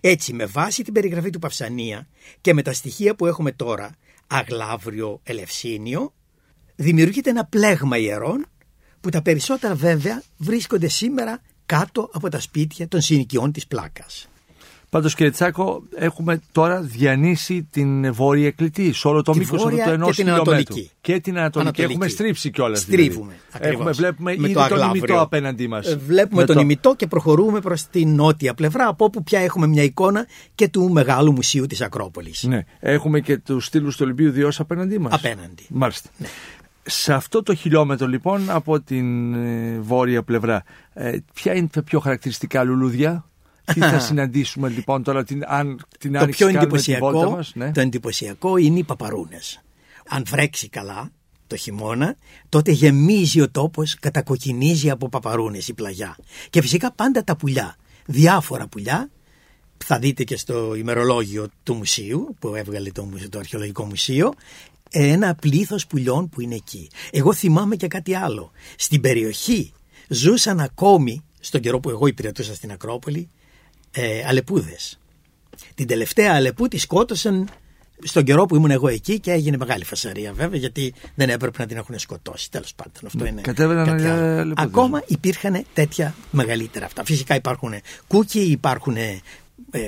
Έτσι 0.02 0.34
με 0.34 0.46
βάση 0.46 0.84
την 0.84 0.94
περιγραφή 0.94 1.30
του 1.30 1.40
Παυσανία 1.40 2.08
και 2.42 2.54
με 2.54 2.62
τα 2.62 2.74
στοιχεία 2.74 3.16
που 3.16 3.26
έχουμε 3.26 3.52
τώρα 3.52 3.96
Αγλάβριο, 4.28 5.20
Ελευσίνιο 5.24 6.14
δημιουργείται 6.76 7.30
ένα 7.30 7.46
πλέγμα 7.46 7.98
ιερών 7.98 8.46
που 9.02 9.10
τα 9.10 9.22
περισσότερα 9.22 9.76
βέβαια 9.76 10.24
βρίσκονται 10.38 10.88
σήμερα 10.88 11.42
κάτω 11.66 12.10
από 12.14 12.30
τα 12.30 12.40
σπίτια 12.40 12.88
των 12.88 13.02
συνοικιών 13.02 13.52
της 13.52 13.68
πλάκας. 13.68 14.29
Πάντως 14.90 15.16
κύριε 15.16 15.32
Τσάκο, 15.32 15.84
έχουμε 15.96 16.42
τώρα 16.52 16.82
διανύσει 16.82 17.68
την 17.72 18.14
βόρεια 18.14 18.48
εκκλητή 18.48 18.94
σε 18.94 19.08
όλο 19.08 19.22
το 19.22 19.36
μήκος 19.36 19.66
αυτού 19.66 19.76
του 19.76 19.90
ενός 19.90 20.16
χιλιόμετρου. 20.16 20.76
Και 21.02 21.20
την 21.20 21.38
Ανατολική. 21.38 21.82
Έχουμε 21.82 22.08
στρίψει 22.08 22.52
κιόλας. 22.52 22.86
Δηλαδή. 22.86 23.04
Στρίβουμε. 23.04 23.34
Δηλαδή. 23.52 23.76
Έχουμε, 23.76 23.92
βλέπουμε 23.92 24.36
με 24.38 24.44
ήδη 24.46 24.54
το 24.54 24.68
τον 24.70 24.90
ημιτό 24.90 25.20
απέναντί 25.20 25.68
μας. 25.68 25.88
Ε, 25.88 25.96
βλέπουμε 25.96 26.46
τον 26.46 26.56
το... 26.56 26.62
ημιτό 26.62 26.96
και 26.96 27.08
προχωρούμε 27.08 27.60
προς 27.60 27.88
την 27.88 28.16
νότια 28.16 28.54
πλευρά, 28.54 28.88
από 28.88 29.06
όπου 29.06 29.24
πια 29.24 29.40
έχουμε 29.40 29.68
μια 29.68 29.84
εικόνα 29.84 30.28
και 30.56 30.68
του 30.68 30.90
μεγάλου 30.90 31.32
μουσείου 31.32 31.66
της 31.66 31.82
Ακρόπολης. 31.82 32.44
Ναι. 32.44 32.64
Έχουμε 32.80 33.20
και 33.20 33.38
τους 33.38 33.66
στήλους 33.66 33.96
του 33.96 34.02
Ολυμπίου 34.06 34.32
Διό 34.32 34.52
απέναντί 34.58 35.00
μας. 35.00 35.14
Απέναντι. 35.14 35.66
Μάλιστα. 35.70 36.10
Ναι. 36.18 36.28
Σε 36.84 37.14
αυτό 37.14 37.44
το 37.44 37.56
χιλιόμετρο 37.56 38.08
λοιπόν 38.08 38.50
από 38.50 38.82
την 38.82 39.34
ε, 39.34 39.80
βόρεια 39.80 40.24
πλευρά, 40.24 40.64
ε, 40.94 41.18
ποια 41.34 41.56
είναι 41.56 41.68
τα 41.68 41.84
πιο 41.84 42.00
χαρακτηριστικά 42.00 42.64
λουλούδια; 42.64 43.29
Τι 43.74 43.80
θα 43.80 44.00
συναντήσουμε 44.00 44.70
λοιπόν 44.70 45.04
τώρα 45.04 45.24
την, 45.24 45.44
αν, 45.48 45.86
την 46.00 46.14
το 46.14 46.20
άνοιξη 46.20 46.44
πιο 46.46 46.54
κάνουμε 46.54 46.78
τη 46.78 46.92
βόλτα 46.92 47.18
εντυπωσιακό, 47.18 47.36
μας. 47.36 47.52
Ναι. 47.56 47.72
το 47.72 47.82
εντυπωσιακό 47.82 48.58
είναι 48.58 48.80
οι 48.80 48.84
παπαρούνες. 48.84 49.62
Αν 50.08 50.24
βρέξει 50.28 50.70
καλά 50.70 51.12
το 51.48 51.56
χειμώνα, 51.56 52.16
τότε 52.50 52.72
γεμίζει 52.72 53.42
ο 53.42 53.50
τόπος, 53.50 53.96
κατακοκκινίζει 54.00 54.90
από 54.90 55.10
παπαρούνες 55.10 55.68
η 55.68 55.74
πλαγιά. 55.74 56.18
Και 56.50 56.62
φυσικά 56.62 56.92
πάντα 56.92 57.24
τα 57.24 57.36
πουλιά, 57.36 57.76
διάφορα 58.06 58.68
πουλιά, 58.68 59.10
θα 59.78 60.00
δείτε 60.00 60.24
και 60.24 60.38
στο 60.38 60.76
ημερολόγιο 60.76 61.48
του 61.64 61.74
μουσείου 61.74 62.36
που 62.40 62.56
έβγαλε 62.56 62.92
το, 62.92 63.04
μουσε- 63.04 63.30
το 63.30 63.40
αρχαιολογικό 63.40 63.86
μουσείο, 63.86 64.34
ένα 64.90 65.36
πλήθος 65.36 65.88
πουλιών 65.88 66.30
που 66.30 66.42
είναι 66.42 66.56
εκεί. 66.56 66.90
Εγώ 67.12 67.34
θυμάμαι 67.34 67.76
και 67.76 67.88
κάτι 67.88 68.16
άλλο. 68.16 68.52
Στην 68.76 69.02
περιοχή 69.02 69.72
ζούσαν 70.08 70.60
ακόμη, 70.60 71.24
στον 71.40 71.62
καιρό 71.62 71.80
που 71.80 71.90
εγώ 71.90 72.08
υπηρετούσα 72.08 72.56
στην 72.56 72.72
Ακρόπολη, 72.72 73.30
ε, 73.92 74.24
αλεπούδες. 74.26 75.00
Την 75.76 75.88
τελευταία 75.88 76.34
Αλεπού 76.34 76.68
τη 76.68 76.78
σκότωσαν 76.78 77.50
στον 78.04 78.24
καιρό 78.24 78.46
που 78.46 78.56
ήμουν 78.56 78.72
εγώ 78.72 78.88
εκεί 78.88 79.20
και 79.20 79.32
έγινε 79.32 79.58
μεγάλη 79.58 79.86
φασαρία 79.86 80.34
βέβαια 80.34 80.60
γιατί 80.60 80.94
δεν 81.16 81.30
έπρεπε 81.30 81.58
να 81.60 81.66
την 81.66 81.78
έχουν 81.78 82.00
σκοτώσει. 82.00 82.52
Τέλος 82.52 82.74
πάντων 82.76 83.04
αυτό 83.06 83.26
είναι. 83.26 83.32
Ναι, 83.32 83.42
κατέβαιναν 83.42 83.86
κάτι 83.86 84.06
άλλο. 84.06 84.22
Αλεπούδες. 84.22 84.54
Ακόμα 84.58 85.04
υπήρχαν 85.08 85.66
τέτοια 85.74 86.16
μεγαλύτερα 86.32 86.86
αυτά. 86.86 87.04
Φυσικά 87.04 87.36
υπάρχουν 87.36 87.74
κούκκι, 88.08 88.40
υπάρχουν 88.40 88.96
ε, 88.96 89.22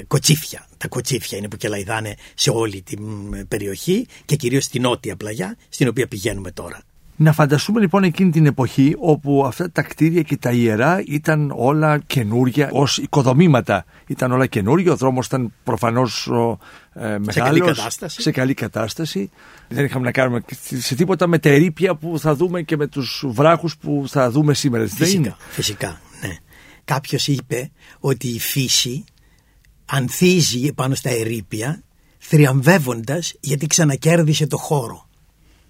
κοτσίφια. 0.07 0.67
Τα 0.77 0.87
κοτσίφια 0.87 1.37
είναι 1.37 1.47
που 1.47 1.57
κελαϊδάνε 1.57 2.15
σε 2.33 2.49
όλη 2.49 2.81
την 2.81 3.33
ε, 3.33 3.43
περιοχή 3.47 4.07
και 4.25 4.35
κυρίως 4.35 4.63
στην 4.63 4.81
νότια 4.81 5.15
πλαγιά 5.15 5.57
στην 5.69 5.87
οποία 5.87 6.07
πηγαίνουμε 6.07 6.51
τώρα. 6.51 6.81
Να 7.21 7.33
φανταστούμε 7.33 7.79
λοιπόν 7.79 8.03
εκείνη 8.03 8.31
την 8.31 8.45
εποχή 8.45 8.95
όπου 8.99 9.43
αυτά 9.45 9.71
τα 9.71 9.81
κτίρια 9.81 10.21
και 10.21 10.37
τα 10.37 10.51
ιερά 10.51 11.03
ήταν 11.05 11.53
όλα 11.55 11.97
καινούργια 11.97 12.69
ως 12.71 12.97
οικοδομήματα. 12.97 13.85
Ήταν 14.07 14.31
όλα 14.31 14.45
καινούργια, 14.45 14.91
ο 14.91 14.95
δρόμος 14.95 15.25
ήταν 15.25 15.53
προφανώς 15.63 16.27
ο, 16.27 16.57
ε, 16.93 16.99
μεγάλος, 17.01 17.33
καλή 17.33 17.59
κατάσταση. 17.59 18.21
σε 18.21 18.31
καλή 18.31 18.53
κατάσταση. 18.53 19.29
Δεν 19.67 19.85
είχαμε 19.85 20.05
να 20.05 20.11
κάνουμε 20.11 20.43
σε 20.77 20.95
τίποτα 20.95 21.27
με 21.27 21.39
τα 21.39 21.49
ερήπια 21.49 21.95
που 21.95 22.19
θα 22.19 22.35
δούμε 22.35 22.61
και 22.61 22.77
με 22.77 22.87
τους 22.87 23.23
βράχους 23.27 23.77
που 23.77 24.05
θα 24.07 24.31
δούμε 24.31 24.53
σήμερα. 24.53 24.83
Δεν 24.83 24.95
Φυσικά, 24.95 25.17
είναι. 25.17 25.35
φυσικά, 25.49 26.01
ναι. 26.21 26.35
Κάποιος 26.85 27.27
είπε 27.27 27.71
ότι 27.99 28.27
η 28.27 28.39
φύση 28.39 29.03
ανθίζει 29.85 30.73
πάνω 30.73 30.95
στα 30.95 31.09
ερήπια 31.09 31.83
θριαμβεύοντας 32.17 33.33
γιατί 33.39 33.67
ξανακέρδισε 33.67 34.47
το 34.47 34.57
χώρο. 34.57 35.09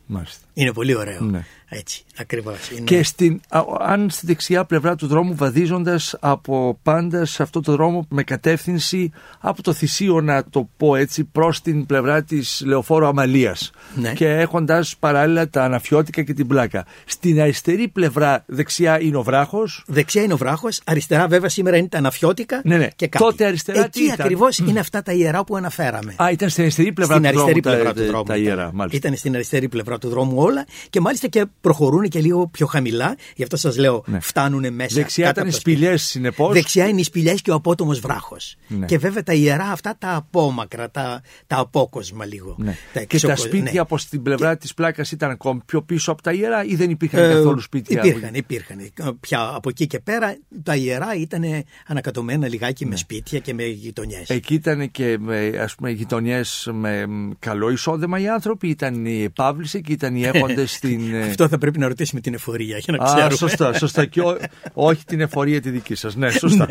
Μάλιστα. 0.06 0.46
Είναι 0.54 0.74
πολύ 0.74 0.96
ωραίο. 0.96 1.22
Ναι. 1.22 1.46
Έτσι, 1.74 2.04
ακριβώς. 2.18 2.70
Είναι... 2.72 2.82
Και 2.82 3.04
στην, 3.04 3.42
α, 3.50 3.62
αν 3.80 4.10
στη 4.10 4.26
δεξιά 4.26 4.66
πλευρά 4.66 4.96
του 4.96 5.08
δρόμου 5.08 5.36
βαδίζοντας 5.36 6.16
από 6.20 6.80
πάντα 6.84 7.26
σε 7.26 7.44
αυτό 7.44 7.60
το 7.60 7.72
δρόμο 7.72 8.06
με 8.10 8.24
κατεύθυνση 8.24 9.12
από 9.40 9.62
το 9.62 9.74
Θησίο 9.74 10.22
να 10.22 10.44
το 10.50 10.70
πω 10.78 10.96
έτσι 10.96 11.24
προς 11.24 11.62
την 11.62 11.86
πλευρά 11.86 12.24
της 12.24 12.62
Λεωφόρου 12.66 13.06
Αμαλίας 13.06 13.72
Ναι. 13.96 14.14
και 14.14 14.28
έχοντας 14.28 14.96
παράλληλα 15.00 15.50
τα 15.50 15.64
αναφιώτικα 15.64 16.22
και 16.24 16.34
την 16.34 16.48
πλάκα. 16.48 16.86
Στην 17.06 17.42
αριστερή 17.42 17.88
πλευρά 17.88 18.44
δεξιά 18.48 19.02
είναι 19.02 19.18
ο 19.18 19.24
βράχος 19.24 19.84
Δεξιά 19.88 20.24
είναι 20.24 20.34
ο 20.34 20.38
βράχος, 20.38 20.82
αριστερά 20.86 21.28
βέβαια 21.28 21.50
σήμερα 21.50 21.78
είναι 21.78 21.88
τα 21.88 21.98
αναφιώτικα 21.98 22.62
Ναι, 22.64 22.78
ναι. 22.78 22.88
και 22.96 23.08
κάτι. 23.08 23.24
Τότε 23.24 23.46
αριστερά 23.46 23.80
Εκεί 23.80 23.90
τι 24.00 24.04
ήταν; 24.06 24.16
ακριβώς 24.20 24.58
είναι 24.58 24.80
αυτά 24.80 25.02
τα 25.02 25.12
ιερά 25.12 25.44
που 25.44 25.56
αναφέραμε. 25.56 26.16
Α, 26.24 26.32
ήταν 26.32 26.50
στην 26.50 26.64
αριστερή 26.64 26.94
πλευρά 26.94 27.16
στην 27.16 27.32
του 27.32 27.42
αριστερή 27.42 27.60
δρόμου 27.60 27.76
πλευρά 27.78 27.94
τα, 27.94 28.02
του 28.02 28.08
δρόμου. 28.08 28.24
τα 28.24 28.36
ήταν. 28.36 28.48
ιερά. 28.48 28.70
Μάλιστα. 28.74 28.98
Ήταν 29.08 29.18
στην 29.18 29.34
αριστερή 29.36 29.70
πλευρά 29.70 29.98
του 29.98 30.10
δρόμου 30.10 30.42
όλα 30.42 30.66
και 30.90 31.00
μάλιστα 31.00 31.28
και 31.28 31.46
προχωρούν 31.62 32.08
και 32.10 32.20
λίγο 32.20 32.48
πιο 32.48 32.66
χαμηλά. 32.66 33.16
Γι' 33.36 33.44
αυτό 33.44 33.58
σας 33.58 33.78
λέω 33.78 34.04
Ναι. 34.08 34.20
φτάνουν 34.20 34.74
μέσα. 34.74 34.96
Δεξιά 34.96 35.26
κάτω 35.26 35.40
ήταν 35.40 35.46
οι 35.52 35.56
από 35.56 35.64
τα 35.64 35.72
σπηλιές 35.72 36.04
συνεπώς. 36.04 36.54
Δεξιά 36.54 36.88
είναι 36.88 37.00
οι 37.00 37.04
σπηλιές 37.04 37.42
και 37.42 37.52
ο 37.52 37.54
απότομος 37.56 38.00
βράχος. 38.00 38.56
Ναι. 38.68 38.86
Και 38.86 38.98
βέβαια 38.98 39.24
τα 39.24 39.34
ιερά 39.34 39.66
αυτά 39.72 39.96
τα 40.00 40.16
απόμακρα, 40.16 40.90
τα, 40.92 41.22
τα 41.48 41.58
απόκοσμα 41.58 42.26
λίγο. 42.26 42.56
Ναι. 42.60 42.76
Τα 42.94 43.00
και 43.04 43.20
τα 43.20 43.32
εξοκο- 43.32 43.36
σπίτια 43.38 43.72
ναι. 43.74 43.80
από 43.80 43.98
την 44.10 44.22
πλευρά 44.22 44.58
της 44.58 44.74
πλάκας 44.74 45.12
ήταν 45.12 45.30
ακόμη 45.30 45.62
πιο 45.66 45.82
πίσω 45.82 46.12
από 46.12 46.22
τα 46.22 46.32
ιερά 46.34 46.64
ή 46.66 46.76
δεν 46.76 46.90
υπήρχαν 46.90 47.24
Ε, 47.24 47.34
καθόλου 47.34 47.60
σπίτια; 47.60 48.02
Υπήρχαν, 48.06 48.34
υπήρχαν. 48.34 48.78
Πια 49.20 49.52
από 49.56 49.70
εκεί 49.70 49.88
και 49.88 50.00
πέρα 50.00 50.38
τα 50.64 50.76
ιερά 50.76 51.16
ήταν 51.16 51.44
ανακατωμένα 51.88 52.48
λιγάκι 52.48 52.84
Ναι. 52.84 52.90
με 52.90 52.96
σπίτια 52.96 53.40
και 53.40 53.54
με 53.54 53.64
γειτονιές. 53.64 54.30
Εκεί 54.30 54.54
ήταν 54.54 54.92
και 54.92 55.18
με, 55.20 55.48
ας 55.62 55.76
πούμε 55.76 55.90
γειτονιές 55.90 56.70
με 56.74 57.06
μ, 57.08 57.30
καλό 57.40 57.70
εισόδημα 57.70 58.20
οι 58.20 58.28
άνθρωποι, 58.30 58.68
ήταν 58.68 59.06
οι 59.06 59.24
επάβληση 59.24 59.82
και 59.82 59.92
ήταν 59.92 60.16
οι 60.16 60.24
έχοντες 60.34 60.72
στην... 60.74 61.14
ε, 61.14 61.24
Αυτό 61.24 61.44
θα 61.52 61.58
πρέπει 61.58 61.80
να 61.80 61.88
ρωτήσουμε 61.88 62.22
την 62.22 62.34
εφορία 62.34 62.78
για 62.78 62.98
να 62.98 63.04
Α, 63.04 63.14
ξέρουμε. 63.14 63.36
σωστά, 63.36 63.74
σωστά. 63.74 64.06
Και 64.06 64.22
ό- 64.22 64.38
όχι 64.74 65.06
την 65.06 65.22
εφορία 65.22 65.62
τη 65.62 65.70
δική 65.70 65.96
σας. 65.96 66.16
Ναι, 66.16 66.30
σωστά. 66.32 66.68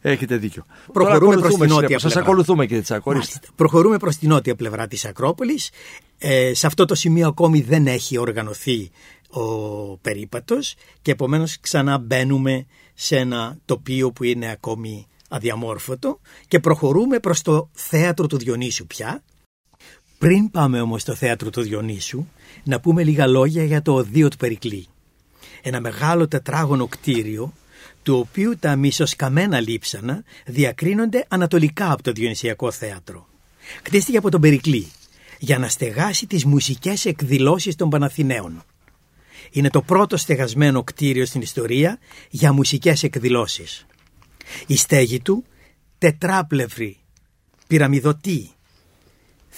Έχετε 0.00 0.36
δίκιο. 0.36 0.64
Προχωρούμε 0.92 1.36
προς 1.36 1.54
την 1.54 1.68
νότια 1.68 1.98
Σας 1.98 2.00
πλευρά. 2.12 2.20
ακολουθούμε 2.20 2.66
κύριε 2.66 2.82
Τσάκο. 2.82 3.10
ορίστε. 3.10 3.32
Μάλιστα. 3.34 3.52
Προχωρούμε 3.56 3.96
προς 3.96 4.16
την 4.16 4.28
νότια 4.28 4.54
πλευρά 4.54 4.86
της 4.86 5.04
Ακρόπολης. 5.04 5.70
Ε, 6.18 6.54
σε 6.54 6.66
αυτό 6.66 6.84
το 6.84 6.94
σημείο 6.94 7.28
ακόμη 7.28 7.60
δεν 7.60 7.86
έχει 7.86 8.18
οργανωθεί 8.18 8.90
ο 9.30 9.42
περίπατος 9.96 10.74
και 11.02 11.10
επομένως 11.10 11.60
ξανά 11.60 11.98
μπαίνουμε 11.98 12.66
σε 12.94 13.16
ένα 13.16 13.58
τοπίο 13.64 14.12
που 14.12 14.24
είναι 14.24 14.50
ακόμη 14.50 15.06
αδιαμόρφωτο 15.28 16.20
και 16.48 16.58
προχωρούμε 16.60 17.18
προς 17.18 17.42
το 17.42 17.68
θέατρο 17.72 18.26
του 18.26 18.36
Διονύσου 18.38 18.86
πια. 18.86 19.22
Πριν 20.18 20.50
πάμε 20.50 20.80
όμως 20.80 21.02
στο 21.02 21.14
θέατρο 21.14 21.50
του 21.50 21.60
Διονύσου 21.60 22.26
να 22.64 22.80
πούμε 22.80 23.04
λίγα 23.04 23.26
λόγια 23.26 23.64
για 23.64 23.82
το 23.82 23.94
οδείο 23.94 24.28
του 24.28 24.36
Περικλή. 24.36 24.86
Ένα 25.62 25.80
μεγάλο 25.80 26.28
τετράγωνο 26.28 26.86
κτίριο 26.86 27.52
του 28.02 28.18
οποίου 28.18 28.56
τα 28.58 28.76
μισοσκαμμένα 28.76 29.60
λείψανα 29.60 30.24
διακρίνονται 30.46 31.24
ανατολικά 31.28 31.92
από 31.92 32.02
το 32.02 32.12
Διονυσιακό 32.12 32.70
Θέατρο. 32.70 33.28
Κτίστηκε 33.82 34.16
από 34.16 34.30
τον 34.30 34.40
Περικλή 34.40 34.90
για 35.38 35.58
να 35.58 35.68
στεγάσει 35.68 36.26
τις 36.26 36.44
μουσικές 36.44 37.04
εκδηλώσεις 37.04 37.76
των 37.76 37.90
Παναθηναίων. 37.90 38.64
Είναι 39.50 39.70
το 39.70 39.82
πρώτο 39.82 40.16
στεγασμένο 40.16 40.84
κτίριο 40.84 41.26
στην 41.26 41.40
ιστορία 41.40 41.98
για 42.30 42.52
μουσικές 42.52 43.02
εκδηλώσεις. 43.02 43.86
Η 44.66 44.76
στέγη 44.76 45.20
του, 45.20 45.44
τετράπλευρη, 45.98 46.96
πυραμιδωτή, 47.66 48.50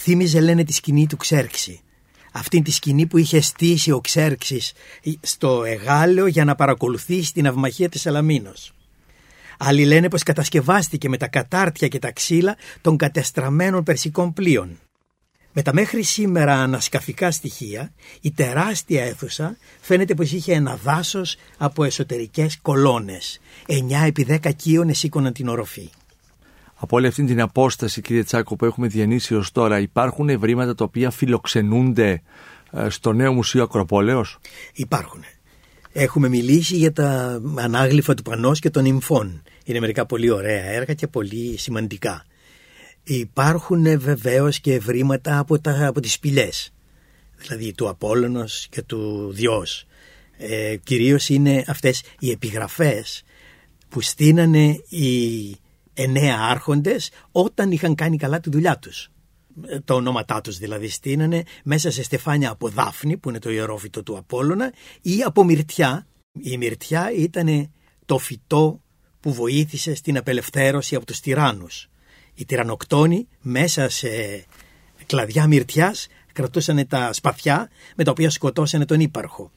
θύμιζε 0.03 0.41
λένε 0.41 0.65
τη 0.65 0.73
σκηνή 0.73 1.07
του 1.07 1.17
Ξέρξη. 1.17 1.81
Αυτή 2.33 2.63
τη 2.63 2.71
σκηνή 2.71 3.07
που 3.07 3.19
είχε 3.19 3.41
στήσει 3.41 3.91
ο 3.91 4.01
Ξέρξης 4.01 4.73
στο 5.21 5.65
Εγάλεο 5.65 6.27
για 6.27 6.45
να 6.45 6.55
παρακολουθήσει 6.55 7.33
την 7.33 7.47
αυμαχία 7.47 7.89
της 7.89 8.01
Σαλαμίνος. 8.01 8.73
Άλλοι 9.59 9.85
λένε 9.85 10.09
πως 10.09 10.23
κατασκευάστηκε 10.23 11.09
με 11.09 11.17
τα 11.17 11.29
κατάρτια 11.29 11.89
και 11.89 11.99
τα 11.99 12.13
ξύλα 12.13 12.57
των 12.81 12.97
κατεστραμμένων 12.97 13.83
περσικών 13.83 14.33
πλοίων. 14.33 14.79
Με 15.53 15.63
τα 15.63 15.73
μέχρι 15.73 16.03
σήμερα 16.03 16.55
ανασκαφικά 16.55 17.31
στοιχεία, 17.31 17.93
η 18.21 18.31
τεράστια 18.31 19.05
αίθουσα 19.05 19.57
φαίνεται 19.81 20.15
πως 20.15 20.33
είχε 20.33 20.53
ένα 20.53 20.77
δάσος 20.77 21.37
από 21.59 21.85
εσωτερικές 21.85 22.59
κολόνες. 22.63 23.41
9 23.67 24.07
επί 24.07 24.27
10 24.29 24.53
κύονες 24.57 24.99
σήκωναν 24.99 25.33
την 25.33 25.49
οροφή. 25.49 25.91
Από 26.83 26.97
όλη 26.97 27.07
αυτή 27.07 27.25
την 27.25 27.41
απόσταση 27.41 28.01
κύριε 28.01 28.25
Τσάκο 28.25 28.57
που 28.57 28.65
έχουμε 28.65 28.87
διανύσει 28.87 29.35
ως 29.35 29.53
τώρα 29.53 29.81
υπάρχουν 29.81 30.29
ευρήματα 30.29 30.75
τα 30.75 30.85
οποία 30.85 31.11
φιλοξενούνται 31.11 32.23
ε, 32.73 32.89
στο 32.89 33.13
νέο 33.13 33.33
Μουσείο 33.33 33.63
Ακροπόλεως; 33.63 34.39
Υπάρχουν. 34.75 35.25
Έχουμε 35.93 36.29
μιλήσει 36.29 36.77
για 36.77 36.93
τα 36.93 37.41
ανάγλυφα 37.57 38.15
του 38.15 38.23
Πανός 38.23 38.59
και 38.59 38.71
των 38.71 38.85
Ιμφών. 38.85 39.43
Είναι 39.65 39.81
μερικά 39.81 40.07
πολύ 40.07 40.31
ωραία 40.31 40.65
έργα 40.65 40.95
και 40.95 41.07
πολύ 41.07 41.59
σημαντικά. 41.59 42.25
Υπάρχουν 43.03 43.87
ε, 43.87 43.97
βεβαίως 43.97 44.61
και 44.61 44.75
ευρήματα 44.75 45.39
από, 45.39 45.61
τα, 45.61 45.87
από 45.87 46.01
τις 46.01 46.13
σπηλιές. 46.13 46.73
Δηλαδή 47.37 47.73
του 47.73 47.89
Απόλλωνος 47.89 48.67
και 48.71 48.83
του 48.83 49.31
Διός. 49.33 49.87
Ε, 50.39 50.77
κυρίως 50.77 51.29
είναι 51.29 51.65
αυτές 51.67 52.03
οι 52.19 52.31
επιγραφές 52.31 53.23
που 53.89 54.01
στείνανε 54.01 54.83
οι 54.89 55.57
εννέα 56.03 56.39
άρχοντες 56.41 57.11
όταν 57.33 57.71
είχαν 57.71 57.95
κάνει 57.95 58.17
καλά 58.17 58.41
τη 58.41 58.51
δουλειά 58.51 58.79
τους. 58.79 59.11
Ε, 59.67 59.81
Τα 59.81 59.95
ονόματά 59.95 60.41
τους 60.41 60.59
δηλαδή 60.59 60.89
στείνανε 60.89 61.43
μέσα 61.65 61.91
σε 61.91 62.03
στεφάνια 62.03 62.51
από 62.51 62.69
δάφνη 62.69 63.17
που 63.17 63.29
είναι 63.29 63.39
το 63.39 63.51
ιερόφυτο 63.51 64.03
του 64.03 64.17
Απόλλωνα 64.17 64.73
ή 65.01 65.23
από 65.23 65.45
μυρτιά. 65.45 66.07
Η 66.33 66.57
μυρτιά 66.57 67.13
ήταν 67.13 67.73
το 68.07 68.19
φυτό 68.19 68.81
που 69.21 69.33
βοήθησε 69.33 69.95
στην 69.95 70.17
απελευθέρωση 70.17 70.95
από 70.95 71.07
τους 71.07 71.21
τυράννους. 71.21 71.89
Οι 72.35 72.45
τυρανοκτόνοι 72.45 73.29
μέσα 73.41 73.89
σε 73.89 74.09
κλαδιά 75.07 75.47
μυρτιάς 75.47 76.07
κρατούσαν 76.33 76.87
τα 76.87 77.13
σπαθιά 77.13 77.71
με 77.97 78.05
τα 78.05 78.11
οποία 78.11 78.31
σκοτώσανε 78.31 78.85
τον 78.85 79.01
ύπαρχο. 79.01 79.51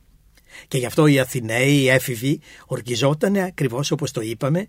Και 0.68 0.78
γι' 0.78 0.86
αυτό 0.86 1.08
οι 1.08 1.20
Αθηναίοι, 1.20 1.74
οι 1.74 1.90
έφηβοι, 1.90 2.40
ορκιζόταν 2.66 3.36
ακριβώς 3.36 3.92
όπως 3.92 4.12
το 4.12 4.22
είπαμε, 4.22 4.66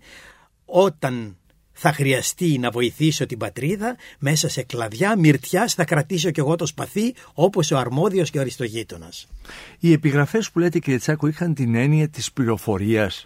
όταν 0.65 1.37
θα 1.77 1.93
χρειαστεί 1.93 2.57
να 2.57 2.69
βοηθήσω 2.69 3.25
την 3.25 3.37
πατρίδα, 3.37 3.95
μέσα 4.19 4.49
σε 4.49 4.63
κλαδιά 4.63 5.17
μυρτιάς 5.17 5.73
θα 5.73 5.85
κρατήσω 5.85 6.31
κι 6.31 6.39
εγώ 6.39 6.55
το 6.55 6.65
σπαθί, 6.65 7.15
όπως 7.33 7.71
ο 7.71 7.77
αρμόδιος 7.77 8.29
και 8.29 8.37
ο 8.37 8.41
αριστογείτονας. 8.41 9.27
Οι 9.79 9.91
επιγραφές 9.91 10.51
που 10.51 10.59
λέτε 10.59 10.79
κύριε 10.79 10.99
Τσάκο 10.99 11.27
είχαν 11.27 11.53
την 11.53 11.75
έννοια 11.75 12.09
της 12.09 12.31
πληροφορίας. 12.31 13.25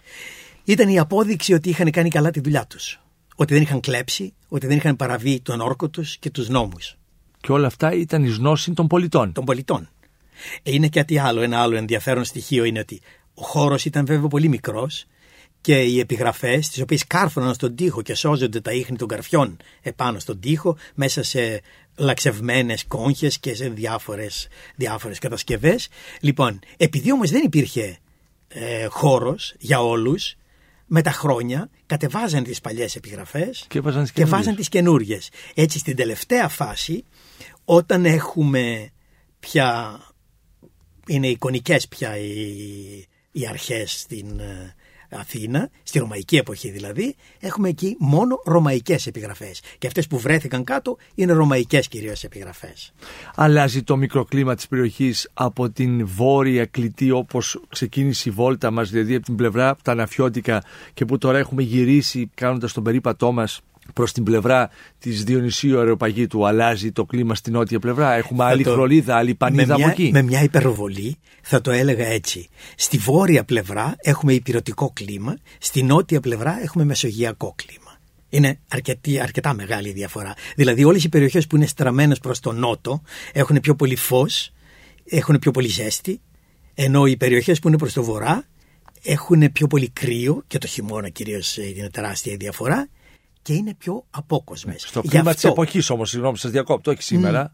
Ήταν 0.64 0.88
η 0.88 0.98
απόδειξη 0.98 1.52
ότι 1.52 1.68
είχαν 1.68 1.90
κάνει 1.90 2.10
καλά 2.10 2.30
τη 2.30 2.40
δουλειά 2.40 2.66
τους. 2.66 3.00
ότι 3.36 3.54
δεν 3.54 3.62
είχαν 3.62 3.80
κλέψει, 3.80 4.34
ότι 4.48 4.66
δεν 4.66 4.76
είχαν 4.76 4.96
παραβεί 4.96 5.40
τον 5.40 5.60
όρκο 5.60 5.88
τους 5.88 6.16
και 6.16 6.30
τους 6.30 6.48
νόμους. 6.48 6.96
Και 7.40 7.52
όλα 7.52 7.66
αυτά 7.66 7.92
ήταν 7.92 8.24
εις 8.24 8.36
γνώση 8.36 8.72
των 8.72 8.86
πολιτών. 8.86 9.32
Των 9.32 9.44
πολιτών. 9.44 9.88
Είναι 10.62 10.88
κάτι 10.88 11.18
άλλο, 11.18 11.40
ένα 11.40 11.60
άλλο 11.60 11.76
ενδιαφέρον 11.76 12.24
στοιχείο 12.24 12.64
είναι 12.64 12.78
ότι 12.78 13.00
ο 13.34 13.42
χώρος 13.42 13.84
ήταν 13.84 14.06
βέβαια 14.06 14.28
πολύ 14.28 14.48
μικρός 14.48 15.06
και 15.60 15.80
οι 15.82 15.98
επιγραφές 15.98 16.68
τις 16.68 16.80
οποίες 16.80 17.06
κάρφωναν 17.06 17.54
στον 17.54 17.74
τοίχο 17.74 18.02
και 18.02 18.14
σώζονται 18.14 18.60
τα 18.60 18.72
ίχνη 18.72 18.96
των 18.96 19.08
καρφιών 19.08 19.56
επάνω 19.82 20.18
στον 20.18 20.40
τοίχο 20.40 20.76
μέσα 20.94 21.22
σε 21.22 21.60
λαξευμένες 21.96 22.84
κόγχες 22.86 23.38
και 23.38 23.54
σε 23.54 23.68
διάφορες, 23.68 24.48
διάφορες 24.76 25.18
κατασκευές. 25.18 25.88
Λοιπόν, 26.20 26.58
επειδή 26.76 27.12
όμως 27.12 27.30
δεν 27.30 27.42
υπήρχε 27.44 27.98
ε, 28.48 28.86
χώρος 28.86 29.54
για 29.58 29.82
όλους, 29.82 30.34
με 30.86 31.02
τα 31.02 31.10
χρόνια 31.10 31.70
κατεβάζαν 31.86 32.44
τις 32.44 32.60
παλιές 32.60 32.96
επιγραφές 32.96 33.64
Και 33.68 33.80
βάζαν 33.80 34.02
τις 34.02 34.12
και 34.12 34.24
βάζαν 34.24 34.54
τις 34.54 34.68
καινούριες. 34.68 35.28
Έτσι 35.54 35.78
στην 35.78 35.96
τελευταία 35.96 36.48
φάση 36.48 37.04
όταν 37.64 38.04
έχουμε 38.04 38.90
πια 39.40 40.00
είναι 41.06 41.26
εικονικές 41.26 41.88
πια 41.88 42.16
οι, 42.16 43.08
οι 43.32 43.46
αρχές 43.46 44.00
στην 44.00 44.40
ε, 44.40 44.74
Αθήνα, 45.10 45.70
στη 45.82 45.98
ρωμαϊκή 45.98 46.36
εποχή 46.36 46.70
δηλαδή, 46.70 47.16
έχουμε 47.40 47.68
εκεί 47.68 47.96
μόνο 47.98 48.42
ρωμαϊκές 48.44 49.06
επιγραφές. 49.06 49.60
Και 49.78 49.86
αυτές 49.86 50.06
που 50.06 50.18
βρέθηκαν 50.18 50.64
κάτω 50.64 50.96
είναι 51.14 51.32
ρωμαϊκές 51.32 51.88
κυρίως 51.88 52.24
επιγραφές. 52.24 52.92
Αλλάζει 53.34 53.82
το 53.82 53.96
μικροκλίμα 53.96 54.54
της 54.54 54.68
περιοχής 54.68 55.30
από 55.34 55.70
την 55.70 56.06
βόρεια 56.06 56.66
κλητή 56.66 57.10
όπως 57.10 57.60
ξεκίνησε 57.68 58.28
η 58.28 58.32
βόλτα 58.32 58.70
μας, 58.70 58.90
δηλαδή 58.90 59.14
από 59.14 59.24
την 59.24 59.36
πλευρά 59.36 59.76
τα 59.82 59.94
Ναφιώτικα 59.94 60.62
και 60.94 61.04
που 61.04 61.18
τώρα 61.18 61.38
έχουμε 61.38 61.62
γυρίσει 61.62 62.30
κάνοντας 62.34 62.72
τον 62.72 62.82
περίπατό 62.82 63.32
μας 63.32 63.60
προς 63.94 64.12
την 64.12 64.24
πλευρά 64.24 64.70
της 64.98 65.24
Διονυσίου 65.24 65.78
Αεροπαγίτου 65.78 66.46
αλλάζει 66.46 66.92
το 66.92 67.04
κλίμα 67.04 67.34
στην 67.34 67.52
νότια 67.52 67.78
πλευρά. 67.78 68.12
Έχουμε 68.14 68.44
άλλη 68.44 68.64
το- 68.64 68.72
χλωρίδα, 68.72 69.16
άλλη 69.16 69.34
πανίδα 69.34 69.66
με 69.66 69.72
από 69.72 69.82
μια, 69.82 69.90
εκεί. 69.90 70.10
με 70.12 70.22
μια 70.22 70.42
υπερβολή 70.42 71.16
θα 71.42 71.60
το 71.60 71.70
έλεγα 71.70 72.06
έτσι. 72.06 72.48
Στη 72.76 72.98
βόρεια 72.98 73.44
πλευρά 73.44 73.94
έχουμε 73.98 74.32
υπηρετικό 74.32 74.90
κλίμα, 74.92 75.36
στη 75.58 75.82
νότια 75.82 76.20
πλευρά 76.20 76.62
έχουμε 76.62 76.84
μεσογειακό 76.84 77.54
κλίμα. 77.56 77.98
Είναι 78.28 78.58
αρκετή, 78.68 79.20
αρκετά 79.20 79.54
μεγάλη 79.54 79.88
η 79.88 79.92
διαφορά. 79.92 80.34
Δηλαδή 80.56 80.84
όλες 80.84 81.04
οι 81.04 81.08
περιοχές 81.08 81.46
που 81.46 81.56
είναι 81.56 81.66
στραμμένες 81.66 82.18
προς 82.18 82.40
τον 82.40 82.58
νότο 82.58 83.02
έχουν 83.32 83.60
πιο 83.60 83.74
πολύ 83.74 83.96
φως, 83.96 84.52
έχουν 85.04 85.38
πιο 85.38 85.50
πολύ 85.50 85.68
ζέστη, 85.68 86.20
ενώ 86.74 87.06
οι 87.06 87.16
περιοχές 87.16 87.58
που 87.58 87.68
είναι 87.68 87.78
προς 87.78 87.92
το 87.92 88.02
βορρά 88.02 88.44
έχουν 89.02 89.52
πιο 89.52 89.66
πολύ 89.66 89.88
κρύο 89.88 90.42
και 90.46 90.58
το 90.58 90.66
χειμώνα 90.66 91.08
κυρίως 91.08 91.56
ε, 91.58 91.72
είναι 91.76 91.90
τεράστια 91.90 92.32
η 92.32 92.36
διαφορά 92.36 92.88
και 93.42 93.52
είναι 93.52 93.74
πιο 93.74 94.04
απόκοσμες. 94.10 94.82
Στο 94.86 95.00
Γι' 95.02 95.08
κλίμα 95.08 95.30
αυτό- 95.30 95.34
της 95.42 95.50
εποχής 95.50 95.90
όμως, 95.90 96.10
συγγνώμη, 96.10 96.38
σας 96.38 96.50
διακόπτω, 96.50 96.90
όχι 96.90 97.02
σήμερα. 97.02 97.50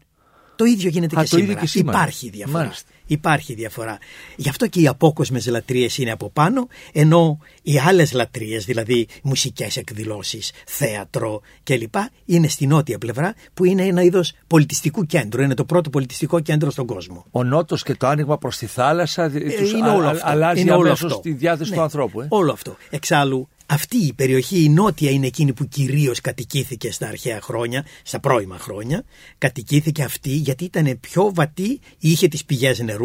το 0.55 0.65
ίδιο 0.65 0.89
γίνεται 0.89 1.19
Α, 1.19 1.23
και, 1.23 1.29
το 1.29 1.37
ίδιο 1.37 1.45
σήμερα. 1.47 1.59
και 1.65 1.67
σήμερα. 1.67 1.97
Υπάρχει 1.97 2.29
διαφορά. 2.29 2.63
Μάλιστα. 2.63 2.89
Υπάρχει 3.07 3.53
διαφορά. 3.53 3.97
Γι' 4.35 4.49
αυτό 4.49 4.67
και 4.67 4.81
οι 4.81 4.87
απόκοσμες 4.87 5.47
λατρείες 5.47 5.97
είναι 5.97 6.11
από 6.11 6.29
πάνω, 6.29 6.67
ενώ 6.93 7.39
οι 7.61 7.79
άλλες 7.79 8.11
λατρείες, 8.11 8.65
δηλαδή 8.65 9.07
μουσικές 9.23 9.77
εκδηλώσεις, 9.77 10.51
θέατρο 10.65 11.41
κλπ. 11.63 11.95
είναι 12.25 12.47
στη 12.47 12.67
νότια 12.67 12.97
πλευρά 12.97 13.33
που 13.53 13.65
είναι 13.65 13.83
ένα 13.85 14.01
είδος 14.01 14.33
πολιτιστικού 14.47 15.05
κέντρου. 15.05 15.41
Είναι 15.41 15.53
το 15.53 15.65
πρώτο 15.65 15.89
πολιτιστικό 15.89 16.39
κέντρο 16.39 16.71
στον 16.71 16.85
κόσμο. 16.85 17.25
Ο 17.31 17.43
νότος 17.43 17.83
και 17.83 17.95
το 17.95 18.07
άνοιγμα 18.07 18.37
προς 18.37 18.57
τη 18.57 18.65
θάλασσα 18.65 19.23
Ε, 19.23 19.29
τους 19.29 19.71
είναι 19.71 19.89
α- 19.89 19.93
όλο 19.93 20.05
α- 20.07 20.09
αυτό. 20.09 20.27
αλλάζει 20.27 20.61
είναι 20.61 20.71
όλο 20.71 20.85
αμέσως 20.87 21.11
αυτό. 21.11 21.21
τη 21.21 21.31
διάθεση 21.31 21.69
Ναι, 21.69 21.75
του 21.75 21.81
ανθρώπου. 21.81 22.21
Ε. 22.21 22.25
Όλο 22.29 22.51
αυτό. 22.51 22.75
Εξάλλου, 22.89 23.47
αυτή 23.65 23.97
η 23.97 24.13
περιοχή, 24.13 24.63
η 24.63 24.69
νότια, 24.69 25.09
είναι 25.11 25.27
εκείνη 25.27 25.53
που 25.53 25.67
κυρίως 25.67 26.21
κατοικήθηκε 26.21 26.91
στα 26.91 27.07
αρχαία 27.07 27.41
χρόνια, 27.41 27.85
στα 28.03 28.19
πρώιμα 28.19 28.57
χρόνια. 28.57 29.03
Κατοικήθηκε 29.37 30.03
αυτή 30.03 30.29
γιατί 30.29 30.63
ήταν 30.63 30.97
πιο 30.99 31.31
βατή, 31.33 31.79
είχε 31.99 32.27
τις 32.27 32.45
πηγές 32.45 32.79
νερού 32.79 32.96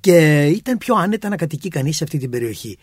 και 0.00 0.46
ήταν 0.46 0.78
πιο 0.78 0.94
άνετα 0.94 1.28
να 1.28 1.36
κατοικεί 1.36 1.68
κανείς 1.68 1.96
σε 1.96 2.04
αυτή 2.04 2.18
την 2.18 2.30
περιοχή. 2.30 2.78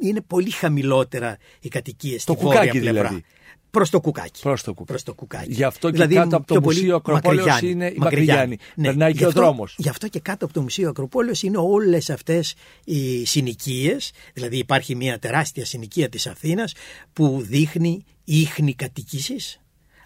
Είναι 0.00 0.20
πολύ 0.20 0.50
χαμηλότερα 0.50 1.36
οι 1.60 1.68
κατοικίες 1.68 2.22
στη 2.22 2.34
Το 2.34 2.40
βόρεια 2.40 2.58
κουκάκι 2.60 2.78
πλευρά. 2.78 3.02
δηλαδή. 3.08 3.24
Προς 3.70 3.90
το 3.90 4.00
κουκάκι. 4.00 4.40
Προς 4.42 4.62
το 4.62 4.70
κουκάκι. 4.72 4.88
Προς 4.90 5.02
το 5.02 5.14
κουκάκι. 5.14 5.52
Γι' 5.52 5.64
αυτό 5.64 5.86
και 5.86 5.92
Δηλαδή, 5.92 6.14
κάτω 6.14 6.36
από 6.36 6.46
το 6.46 6.52
πιο 6.54 6.60
πολύ 6.62 6.76
Μουσείο 6.78 6.96
Ακροπόλεως 6.96 7.46
Μακρυγιάννη. 7.46 7.70
είναι 7.70 7.86
η 7.94 7.98
Μακρυγιάννη. 7.98 8.38
Μακρυγιάννη. 8.48 8.58
Περνάει 8.82 9.12
και 9.12 9.18
Γι' 9.18 9.24
ο 9.24 9.28
αυτό- 9.28 9.40
δρόμος. 9.40 9.74
Γι' 9.78 9.88
αυτό 9.88 10.08
και 10.08 10.20
κάτω 10.20 10.44
από 10.44 10.54
το 10.54 10.62
Μουσείο 10.62 10.88
Ακροπόλεως 10.88 11.42
είναι 11.42 11.58
όλες 11.58 12.10
αυτές 12.10 12.54
οι 12.84 13.24
συνοικίες, 13.24 14.10
δηλαδή 14.34 14.56
υπάρχει 14.58 14.94
μια 14.94 15.18
τεράστια 15.18 15.64
συνοικία 15.64 16.08
της 16.08 16.26
Αθήνας 16.26 16.74
που 17.12 17.44
δείχνει 17.48 18.04
ίχνη 18.24 18.74
κατοικήσεις 18.74 19.60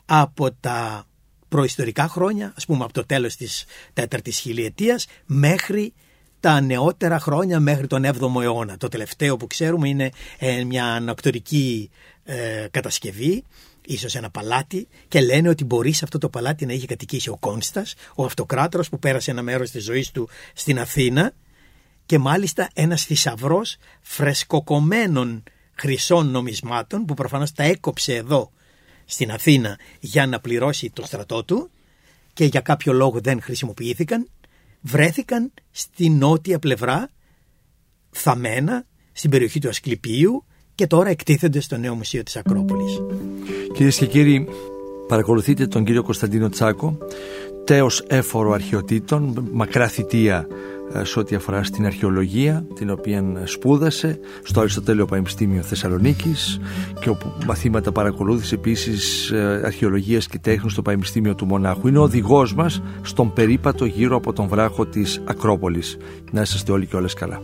από 0.05 0.53
τα 0.53 1.07
προϊστορικά 1.57 2.09
χρόνια, 2.09 2.53
ας 2.57 2.67
πούμε 2.67 2.85
από 2.85 2.93
το 2.93 3.07
τέλος 3.07 3.37
της 3.37 3.65
τέταρτης 3.93 4.39
χιλιετίας 4.39 5.07
μέχρι 5.27 5.93
τα 6.41 6.61
νεότερα 6.61 7.19
χρόνια 7.19 7.61
μέχρι 7.61 7.87
τον 7.87 8.05
7ο 8.05 8.43
αιώνα. 8.43 8.77
Το 8.77 8.89
τελευταίο 8.89 9.37
που 9.37 9.47
ξέρουμε 9.47 9.89
είναι 9.89 10.11
ε, 10.39 10.65
μια 10.65 10.85
ανακτορική 10.85 11.91
ε, 12.25 12.67
κατασκευή 12.71 13.45
ίσως 13.87 14.15
ένα 14.15 14.31
παλάτι 14.31 14.89
και 15.09 15.21
λένε 15.21 15.49
ότι 15.49 15.65
μπορεί 15.65 15.93
σε 15.93 16.05
αυτό 16.05 16.19
το 16.19 16.29
παλάτι 16.29 16.67
να 16.67 16.73
είχε 16.73 16.87
κατοικήσει 16.87 17.29
ο 17.29 17.37
Κόνστας, 17.37 17.95
ο 18.15 18.25
αυτοκράτορας 18.25 18.89
που 18.89 18.99
πέρασε 18.99 19.31
ένα 19.31 19.43
μέρος 19.43 19.71
της 19.71 19.85
ζωής 19.85 20.11
του 20.11 20.29
στην 20.55 20.79
Αθήνα 20.79 21.33
και 22.07 22.19
μάλιστα 22.19 22.69
ένας 22.75 23.05
θησαυρός 23.05 23.77
φρεσκοκομμένων 24.01 25.43
χρυσών 25.75 26.31
νομισμάτων 26.31 27.05
που 27.05 27.15
προφανώς 27.15 27.53
τα 27.53 27.63
έκοψε 27.63 28.15
εδώ 28.15 28.51
στην 29.07 29.31
Αθήνα 29.31 29.79
για 30.01 30.27
να 30.27 30.41
πληρώσει 30.41 30.91
το 30.91 31.07
στρατό 31.07 31.45
του 31.45 31.71
και 32.33 32.45
για 32.45 32.61
κάποιο 32.61 32.93
λόγο 32.93 33.21
δεν 33.21 33.43
χρησιμοποιήθηκαν 33.43 34.29
βρέθηκαν 34.81 35.53
στη 35.71 36.11
νότια 36.11 36.59
πλευρά 36.59 37.11
θαμμένα 38.11 38.85
στην 39.13 39.31
περιοχή 39.31 39.61
του 39.61 39.69
Ασκληπίου 39.69 40.45
και 40.75 40.87
τώρα 40.87 41.09
εκτίθενται 41.09 41.61
στο 41.61 41.77
νέο 41.77 41.95
μουσείο 41.95 42.23
της 42.23 42.37
Ακρόπολης. 42.37 42.99
Κυρίες 43.73 43.97
και 43.97 44.07
κύριοι, 44.07 44.49
παρακολουθείτε 45.09 45.67
τον 45.67 45.85
κύριο 45.85 46.03
Κωνσταντίνο 46.03 46.49
Τσάκο, 46.49 46.99
τέος 47.65 48.05
έφορο 48.07 48.53
αρχαιοτήτων, 48.53 49.49
μακρά 49.53 49.89
θητεία 49.89 50.47
ε, 50.49 50.55
σε 51.03 51.19
ό,τι 51.19 51.35
αφορά 51.35 51.63
στην 51.63 51.87
αρχαιολογία, 51.87 52.67
την 52.75 52.91
οποία 52.91 53.25
σπούδασε 53.45 54.19
στο 54.43 54.61
Αριστοτέλειο 54.61 55.05
Πανεπιστήμιο 55.05 55.63
Θεσσαλονίκης 55.63 56.61
και 57.01 57.09
όπου 57.09 57.33
μαθήματα 57.47 57.93
παρακολούθησε 57.93 58.55
επίσης 58.55 59.31
ε, 59.31 59.61
αρχαιολογίας 59.65 60.27
και 60.27 60.39
τέχνης 60.39 60.73
στο 60.73 60.83
Πανεπιστήμιο 60.83 61.35
του 61.35 61.47
Μονάχου. 61.47 61.89
Είναι 61.89 61.99
ο 61.99 62.03
οδηγός 62.03 62.55
μας 62.55 62.83
στον 63.03 63.33
περίπατο 63.33 63.85
γύρω 63.85 64.17
από 64.17 64.33
τον 64.33 64.49
βράχο 64.49 64.87
της 64.87 65.23
Ακρόπολης. 65.25 65.97
Να 66.31 66.41
είσαστε 66.41 66.73
όλοι 66.73 66.87
και 66.87 66.97
όλες 66.97 67.15
καλά. 67.15 67.41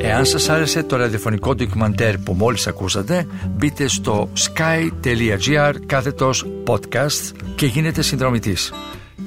Εάν 0.00 0.24
σας 0.24 0.48
άρεσε 0.48 0.82
το 0.82 0.96
ραδιοφωνικό 0.96 1.54
ντοκιμαντέρ 1.54 2.18
που 2.18 2.32
μόλις 2.32 2.66
ακούσατε, 2.66 3.26
μπείτε 3.56 3.88
στο 3.88 4.28
sky.gr 4.38 5.74
κάθετος 5.86 6.46
podcast 6.66 7.32
και 7.56 7.66
γίνετε 7.66 8.02
συνδρομητής. 8.02 8.72